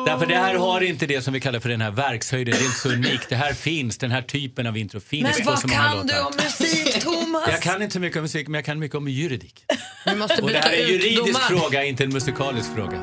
[0.05, 2.53] Därför det här har inte det som vi kallar för den här verkshöjden.
[2.57, 3.29] Det är inte så unikt.
[3.29, 5.97] Det här finns, den här typen av intro finns Men på vad så många kan
[5.97, 6.15] låtar.
[6.15, 7.43] du om musik, Thomas?
[7.47, 9.65] Jag kan inte så mycket om musik, men jag kan mycket om juridik.
[10.05, 12.99] Vi måste Och det här är en juridisk fråga, inte en musikalisk fråga.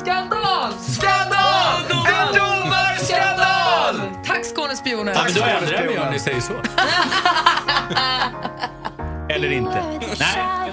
[0.00, 0.72] Skandal!
[0.88, 1.82] Skandal!
[1.90, 4.00] En domarskandal!
[4.26, 5.14] Tack Skånespionen!
[5.16, 6.52] Ja, men då ändrar jag mig om ni säger så.
[9.34, 9.82] Eller inte.
[10.18, 10.72] Nej.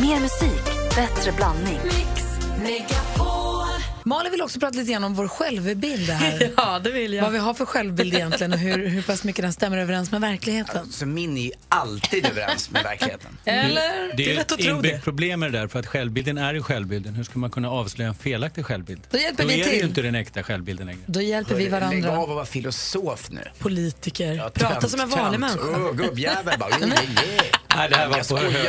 [0.00, 0.64] Mer musik,
[0.96, 1.80] bättre blandning.
[4.08, 6.50] Malin vill också prata lite grann om vår självbild här.
[6.56, 7.22] Ja, det vill jag.
[7.22, 10.20] Vad vi har för självbild egentligen och hur, hur pass mycket den stämmer överens med
[10.20, 10.92] verkligheten.
[10.92, 13.38] Så min är ju alltid överens med verkligheten.
[13.44, 14.16] Eller?
[14.16, 15.00] Det är ju lätt att ett inbyggt det.
[15.02, 17.14] problem med det där, för att självbilden är ju självbilden.
[17.14, 19.00] Hur ska man kunna avslöja en felaktig självbild?
[19.10, 19.80] Då hjälper Då vi är det till.
[19.80, 21.00] ju inte den äkta självbilden längre.
[21.06, 22.10] Då hjälper vi Lägg varandra.
[22.18, 23.40] av och vara filosof nu.
[23.58, 24.32] Politiker.
[24.32, 25.60] Ja, Prata som en vanlig människa.
[25.70, 26.70] Åh, gubbjävel bara.
[26.70, 26.98] Yeah, yeah.
[27.76, 28.24] Nej, det här var på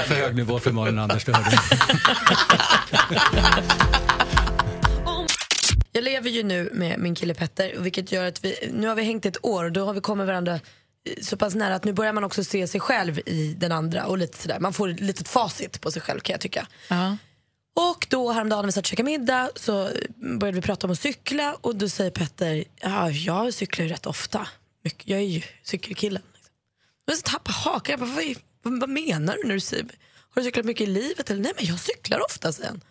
[0.08, 1.58] för hög nivå för Malin Anders, det hörde.
[6.00, 9.04] Jag lever ju nu med min kille Petter, vilket gör att vi, nu har vi
[9.04, 10.60] hängt ett år och då har vi kommit varandra eh,
[11.22, 14.18] så pass nära att nu börjar man också se sig själv i den andra och
[14.18, 14.60] lite sådär.
[14.60, 16.68] Man får ett litet facit på sig själv kan jag tycka.
[16.88, 17.18] Ja.
[17.76, 19.90] Och då häromdagen när vi satt och käkade middag så
[20.40, 24.06] började vi prata om att cykla och då säger Petter, ja jag cyklar ju rätt
[24.06, 24.48] ofta.
[25.04, 26.24] Jag är ju cykelkillen.
[27.08, 29.86] Och så tappar hakan, jag bara, vad, vad, vad menar du när du säger,
[30.30, 31.30] har du cyklat mycket i livet?
[31.30, 32.82] Eller, Nej men jag cyklar ofta sen.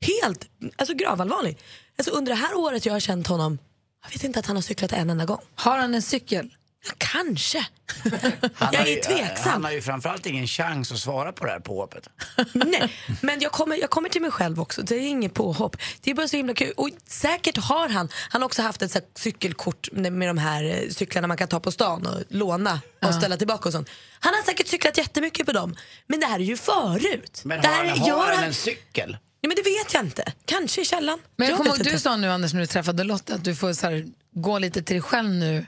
[0.00, 1.58] Helt, alltså gravallvarlig.
[1.98, 3.58] Alltså under det här året jag har känt honom,
[4.04, 5.40] jag vet inte att han har cyklat en enda gång.
[5.54, 6.50] Har han en cykel?
[6.86, 7.66] Ja, kanske.
[8.54, 9.52] Han jag har ju- är tveksam.
[9.52, 12.08] Han har ju framförallt ingen chans att svara på det här påhoppet.
[12.52, 14.82] Nej, men jag kommer, jag kommer till mig själv också.
[14.82, 15.76] Det är inget påhopp.
[16.00, 16.72] Det är bara så himla kul.
[16.76, 20.64] Och säkert har han, han har också haft ett så här cykelkort med, de här
[20.64, 23.88] eh, cyklarna man kan ta på stan och låna och ställa tillbaka och sånt.
[24.20, 25.76] Han har säkert cyklat jättemycket på dem.
[26.06, 27.40] Men det här är ju förut.
[27.44, 29.16] Men har, han, har han en cykel?
[29.44, 30.32] Nej, men det vet jag inte.
[30.44, 31.18] Kanske i källaren.
[31.36, 33.86] Men jag kommer du sa nu Anders när du träffade Lotta att du får så
[33.86, 35.66] här, gå lite till dig själv nu.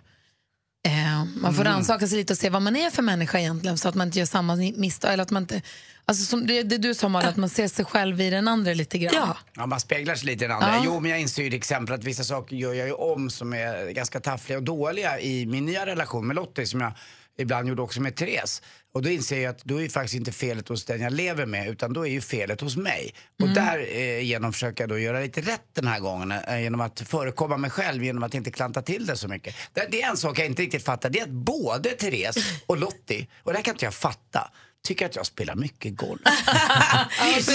[0.87, 1.73] Eh, man får Mm.
[1.73, 4.19] rannsaka sig lite och se vad man är för människa egentligen så att man inte
[4.19, 5.13] gör samma misstag.
[5.13, 5.63] Eller att man inte,
[6.05, 8.75] alltså som det, det du sa Malin, att man ser sig själv i den andra
[8.75, 9.15] lite grann.
[9.15, 9.37] Ja.
[9.57, 10.75] Ja, man speglar sig lite i den andra.
[10.77, 10.83] Ja.
[10.85, 13.53] Jo, men jag inser ju till exempel att vissa saker gör jag ju om som
[13.53, 16.93] är ganska taffliga och dåliga i min nya relation med Lottie som jag
[17.39, 18.63] ibland gjorde också med Therese.
[18.95, 21.47] Och då inser jag att då är ju faktiskt inte felet hos den jag lever
[21.47, 23.15] med utan då är ju felet hos mig.
[23.43, 26.81] Och där eh, genom försöker jag då göra lite rätt den här gången eh, genom
[26.81, 29.55] att förekomma mig själv genom att inte klanta till det så mycket.
[29.73, 32.77] Det, det är en sak jag inte riktigt fattar, det är att både Therese och
[32.79, 34.51] Lottie, och det här kan inte jag fatta,
[34.89, 36.21] tycker att jag spelar mycket golf.
[36.25, 36.35] Men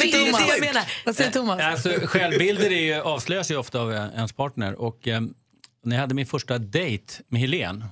[0.02, 0.84] det är det jag menar.
[1.06, 1.62] Vad säger Thomas?
[1.62, 4.74] Alltså, självbilder är ju, avslöjas ju ofta av en- ens partner.
[4.82, 5.22] Och, eh,
[5.86, 7.86] när jag hade min första dejt med Helen,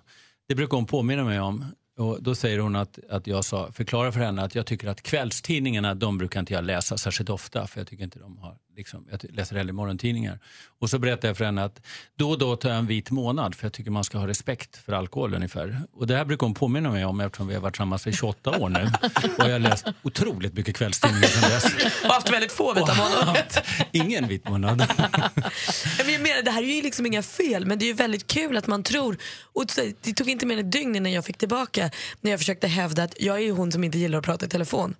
[0.48, 1.66] det brukar hon påminna mig om.
[2.00, 5.02] Och då säger hon att, att jag sa, förklara för henne att jag tycker att
[5.02, 7.68] kvällstidningarna, de brukar inte jag läsa särskilt ofta.
[7.68, 10.40] För jag tycker inte de har, liksom, jag läser hellre morgontidningar.
[10.80, 11.82] Och så berättade jag för henne att
[12.18, 14.78] då och då tar jag en vit månad för jag tycker man ska ha respekt
[14.78, 15.82] för alkohol ungefär.
[15.94, 18.60] Och det här brukar hon påminna mig om eftersom vi har varit tillsammans i 28
[18.60, 18.92] år nu.
[19.38, 21.66] Och jag har läst otroligt mycket kvällstidningar sedan dess.
[22.04, 23.46] Och haft väldigt få vita månader.
[23.92, 24.78] Ingen vit månad.
[25.98, 28.28] Men jag menar, det här är ju liksom inga fel, men det är ju väldigt
[28.28, 29.18] kul att man tror.
[29.54, 29.66] Och
[30.02, 33.04] det tog inte mer än ett dygn innan jag fick tillbaka när jag försökte hävda
[33.04, 34.96] att jag är ju hon som inte gillar att prata i telefon.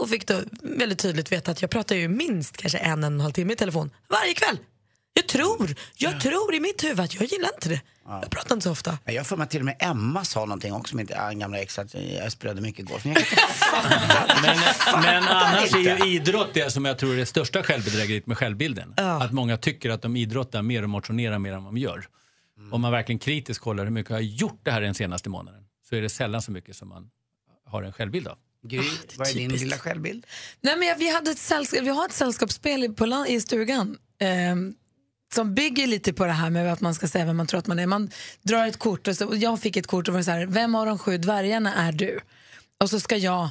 [0.00, 3.06] Och fick då väldigt tydligt veta att jag pratar ju minst kanske en, en och
[3.06, 4.58] en halv timme i telefon varje kväll.
[5.12, 7.80] Jag tror, jag tror i mitt huvud att jag gillar inte det.
[8.08, 8.98] Jag pratar inte så ofta.
[9.04, 12.32] Jag för mig till och med Emma sa någonting också en gamla ex att jag
[12.32, 13.04] spelade mycket golf.
[13.04, 13.14] Men
[14.42, 14.56] Men,
[15.02, 18.94] men annars är ju idrott det som jag tror är det största självbedrägeriet med självbilden.
[18.96, 22.06] Att många tycker att de idrottar mer och motionerar mer än vad de gör.
[22.72, 25.62] Om man verkligen kritiskt kollar hur mycket jag har gjort det här den senaste månaden
[25.88, 27.10] så är det sällan så mycket som man
[27.66, 28.38] har en självbild av.
[28.62, 30.26] Gry, vad är din lilla självbild?
[30.60, 33.98] Nej, men vi, hade ett sällskap, vi har ett sällskapsspel i, på, lan- i stugan
[34.20, 34.74] ehm,
[35.34, 37.66] som bygger lite på det här med att man ska säga vem man tror att
[37.66, 37.86] man är.
[37.86, 38.10] Man
[38.42, 40.74] drar ett kort och, så, och jag fick ett kort och var så här, vem
[40.74, 42.20] av de sju dvärgarna är du?
[42.80, 43.50] Och så ska jag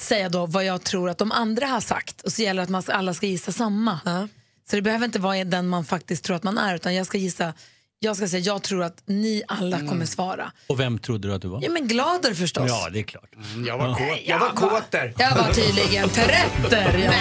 [0.00, 2.68] säga då vad jag tror att de andra har sagt och så gäller det att
[2.68, 4.28] man alla ska gissa samma.
[4.70, 7.18] Så det behöver inte vara den man faktiskt tror att man är utan jag ska
[7.18, 7.54] gissa,
[8.00, 10.52] jag ska säga jag tror att ni alla kommer svara.
[10.66, 11.60] Och vem trodde du att du var?
[11.62, 12.64] Ja men Glader förstås.
[12.68, 13.30] Ja, det är klart.
[13.66, 14.18] Jag var kåt.
[14.26, 15.14] Jag var kåter.
[15.18, 16.98] Jag var tydligen trötter.
[17.04, 17.12] Ja.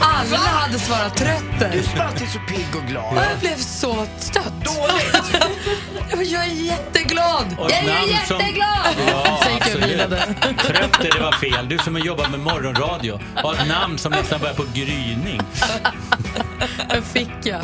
[0.00, 1.70] Alla hade svarat trötter.
[1.72, 3.12] Du som alltid är så pigg och glad.
[3.16, 4.52] Och jag blev så stött.
[4.64, 5.32] Dåligt!
[6.10, 7.56] jag, bara, jag är jätteglad.
[7.58, 8.94] Och ett jag är namn som- jätteglad.
[9.08, 9.90] Ja, Sen gick jag absolut.
[9.90, 10.34] vilade.
[10.58, 11.68] Trötter, det var fel.
[11.68, 15.40] Du som har jobbat med morgonradio har ett namn som nästan börjar på gryning.
[16.88, 17.62] Jag fick jag.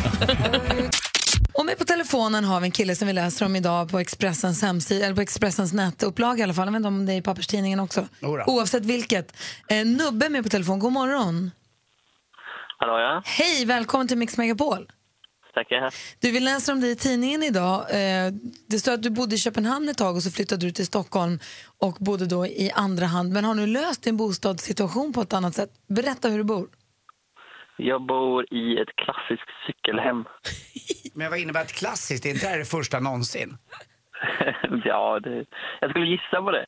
[1.61, 4.63] Och med på telefonen har vi en kille som vi läser om idag på Expressens
[4.63, 6.67] hemsida, eller på Expressens nätupplaga i alla fall.
[6.67, 8.09] Jag vet inte om det är i papperstidningen också.
[8.21, 8.45] Jodå.
[8.47, 9.37] Oavsett vilket.
[9.69, 10.79] Eh, Nubbe är med på telefon.
[10.79, 11.51] God morgon.
[12.79, 14.91] Hallå ja, Hej, välkommen till Mix Megapol.
[15.55, 15.95] tackar.
[16.21, 17.81] Du, vi läser om dig i tidningen idag.
[17.81, 18.33] Eh,
[18.67, 21.39] det står att du bodde i Köpenhamn ett tag och så flyttade du till Stockholm
[21.79, 23.33] och bodde då i andra hand.
[23.33, 25.71] Men har nu löst din bostadssituation på ett annat sätt?
[25.87, 26.69] Berätta hur du bor.
[27.83, 30.25] Jag bor i ett klassiskt cykelhem.
[31.15, 32.27] Men vad innebär ett klassiskt?
[32.27, 33.59] Är inte det här det första någonsin?
[34.85, 35.45] ja, det,
[35.81, 36.67] jag skulle gissa på det.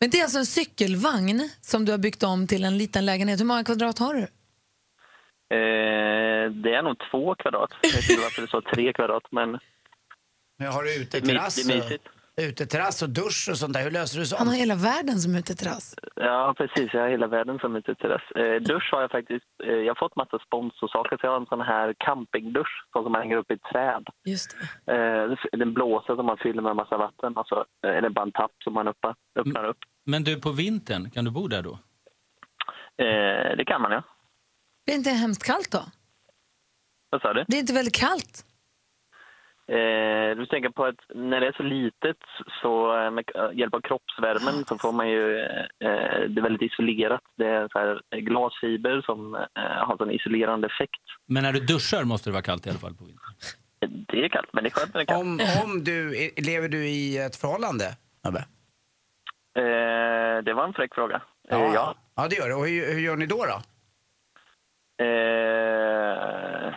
[0.00, 3.40] Men det är alltså en cykelvagn som du har byggt om till en liten lägenhet.
[3.40, 4.22] Hur många kvadrat har du?
[5.56, 7.70] Eh, det är nog två kvadrat.
[7.82, 9.58] Jag vet inte varför det står tre kvadrat, men
[10.58, 12.04] Men har du uteterrass det är mysigt.
[12.38, 13.82] Och, uteterrass och dusch och sånt där?
[13.82, 14.38] Hur löser du sånt?
[14.38, 15.94] Han har hela världen som uteterrass.
[16.14, 16.94] Ja, precis.
[16.94, 18.30] Jag har hela världen som uteterrass.
[18.30, 19.46] Eh, dusch har jag faktiskt.
[19.64, 21.16] Eh, jag har fått massa sponsorsaker.
[21.16, 24.04] Så jag har en sån här campingdusch sån som man hänger upp i ett träd.
[24.24, 24.92] Just det.
[24.94, 27.36] Eh, den blåser som man fyller med massa vatten.
[27.36, 29.78] Och så eh, det bara en tapp som man öppnar, öppnar upp.
[30.06, 31.78] Men du, på vintern, kan du bo där då?
[33.04, 34.02] Eh, det kan man, ja.
[34.86, 35.82] Det är inte hemskt kallt då?
[37.10, 37.44] Vad sa du?
[37.48, 38.44] Det är inte väldigt kallt?
[39.68, 42.16] Eh, du tänker på att när det är så litet
[42.62, 46.72] så eh, med eh, hjälp av kroppsvärmen så får man ju, eh, det är väldigt
[46.72, 47.20] isolerat.
[47.36, 51.04] Det är så här glasfiber som eh, har en isolerande effekt.
[51.26, 53.34] Men när du duschar måste det vara kallt i alla fall på vintern.
[54.08, 55.22] Det är kallt, men det är skönt när det är kallt.
[55.22, 57.84] Om, om du, lever du i ett förhållande?
[58.22, 58.38] Abbe?
[59.58, 61.22] Eh, det var en fräck fråga.
[61.48, 61.74] Ja.
[61.74, 61.94] ja.
[62.16, 62.54] Ja, det gör det.
[62.54, 63.44] Och hur, hur gör ni då?
[63.44, 63.62] då?
[65.04, 66.74] Eh,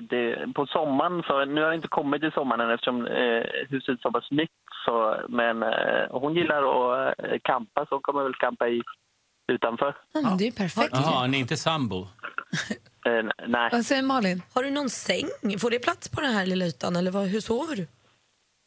[0.00, 4.02] det, på sommaren, så, nu har jag inte kommit till sommaren eftersom eh, huset är
[4.02, 4.50] så pass nytt.
[4.84, 8.82] Så, men eh, hon gillar att eh, campa så hon kommer väl campa i,
[9.52, 9.96] utanför.
[10.12, 10.90] Ja, men det är ju perfekt.
[10.92, 12.06] Jaha, ni är inte sambo?
[13.06, 13.68] Eh, nej.
[13.72, 14.42] Vad säger Malin?
[14.54, 15.24] Har du någon säng?
[15.60, 17.86] Får det plats på den här lilla ytan eller vad, hur sover du?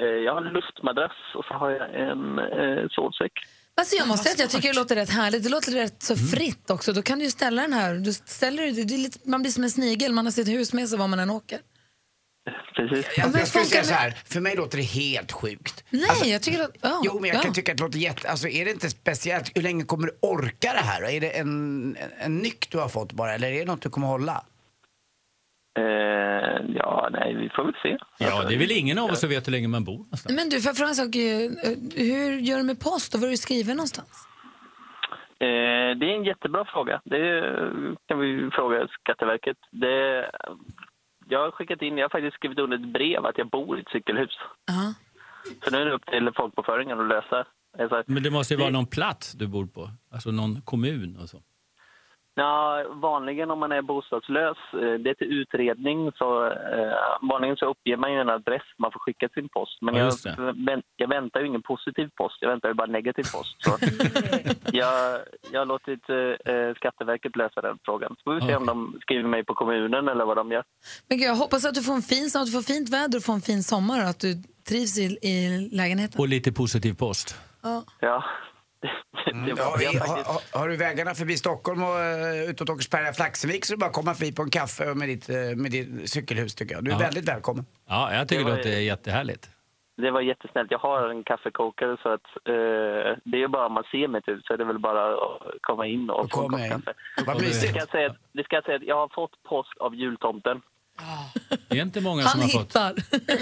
[0.02, 3.32] Eh, jag har en luftmadrass och så har jag en eh, sovsäck.
[3.78, 5.44] Alltså jag måste säga att jag tycker det låter rätt härligt.
[5.44, 6.28] Det låter rätt så Mm.
[6.28, 6.94] fritt också.
[6.94, 7.94] Då kan du ju ställa den här.
[7.96, 10.14] Du ställer, det det lite, man blir som en snigel.
[10.14, 11.60] Man har sitt hus med sig var man än åker.
[12.76, 13.06] Precis.
[13.18, 15.84] Jag, men jag skulle säga så här, för mig låter det helt sjukt.
[15.90, 16.72] Nej, jag tycker att...
[16.82, 17.42] Ja, Jo, men jag ja.
[17.42, 18.30] kan tycka att det låter jätte...
[18.30, 21.02] Alltså är det inte speciellt, hur länge kommer du orka det här?
[21.02, 23.90] Är det en, en, en nyck du har fått bara, eller är det något du
[23.90, 24.44] kommer hålla?
[25.78, 27.98] Eh, ja, nej, vi får väl se.
[28.18, 30.36] Ja, det är väl ingen av oss som vet hur länge man bor någonstans.
[30.36, 31.16] Men du, får jag fråga en sak?
[31.16, 31.50] Eh,
[31.96, 34.28] Hur gör du med post och var du skriver någonstans?
[35.40, 37.02] Eh, det är en jättebra fråga.
[37.06, 37.24] Det
[38.08, 39.58] kan vi fråga Skatteverket.
[39.72, 40.32] Det,
[41.28, 43.82] jag har skickat in, jag har faktiskt skrivit under ett brev att jag bor i
[43.82, 44.38] ett cykelhus.
[45.64, 47.46] Så nu är det upp till folkbokföringen att lösa.
[48.06, 51.38] Men det måste ju vara någon plats du bor på, alltså någon kommun och så.
[52.38, 57.66] Ja, vanligen om man är bostadslös, eh, det är till utredning, så eh, vanligen så
[57.66, 59.82] uppger man ju en adress man får skicka sin post.
[59.82, 63.56] Men Ja, jag, jag väntar ju ingen positiv post, jag väntar ju bara negativ post.
[63.64, 63.72] Så
[64.72, 65.20] jag,
[65.52, 68.16] jag har låtit eh, Skatteverket lösa den frågan.
[68.18, 70.64] Så får vi se om de skriver mig på kommunen eller vad de gör.
[71.08, 73.24] Men gud, jag hoppas att du får en fin att du får fint väder och
[73.24, 74.34] får en fin sommar och att du
[74.70, 76.20] trivs i, i lägenheten.
[76.22, 77.36] Och lite positiv post.
[77.64, 77.84] Ja.
[78.00, 78.24] Ja.
[79.32, 79.56] Mm.
[79.58, 83.74] Ja, i, har, har- har du vägarna förbi Stockholm och uh, utåt Åkersberga, Flaxevik så
[83.74, 86.56] är det bara att komma förbi på en kaffe med ditt, eh, med ditt cykelhus
[86.56, 86.84] tycker jag.
[86.84, 87.00] Du är Ja.
[87.00, 87.66] väldigt välkommen.
[87.88, 89.50] Ja, jag tycker Det det var- låter jättehärligt.
[89.98, 90.72] Det var jättesnällt.
[90.72, 94.44] Jag har en kaffekokare så att eh, det är bara om man ser mitt hus
[94.48, 96.94] så är det väl bara att komma in och få en kopp kaffe.
[97.26, 97.70] Vad det mysigt.
[97.70, 100.62] ska jag säga, att- det ska jag säga att jag har fått post av jultomten.
[101.70, 102.62] Det är inte många Han som har fått.
[102.62, 102.94] hittar.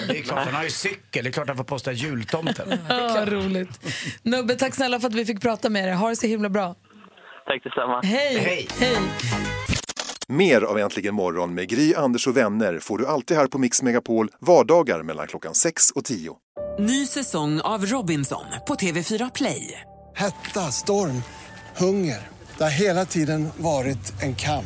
[0.07, 1.23] Det är klart, han har ju cykel.
[1.23, 2.79] Det är klart han får posta jultomten.
[2.89, 3.69] Ja, vad roligt.
[4.23, 5.93] Nubbe, tack snälla för att vi fick prata med dig.
[5.95, 6.75] Ha det så himla bra.
[7.45, 8.01] Tack detsamma.
[8.03, 8.67] Hej!
[8.79, 8.99] Hej!
[10.27, 13.81] Mer av Äntligen morgon med Gry, Anders och vänner får du alltid här på Mix
[13.81, 16.35] Megapol vardagar mellan klockan 6 och 10.
[16.79, 19.81] Ny säsong av Robinson på TV4 Play.
[20.15, 21.23] Hetta, storm,
[21.77, 22.27] hunger.
[22.57, 24.65] Det har hela tiden varit en kamp.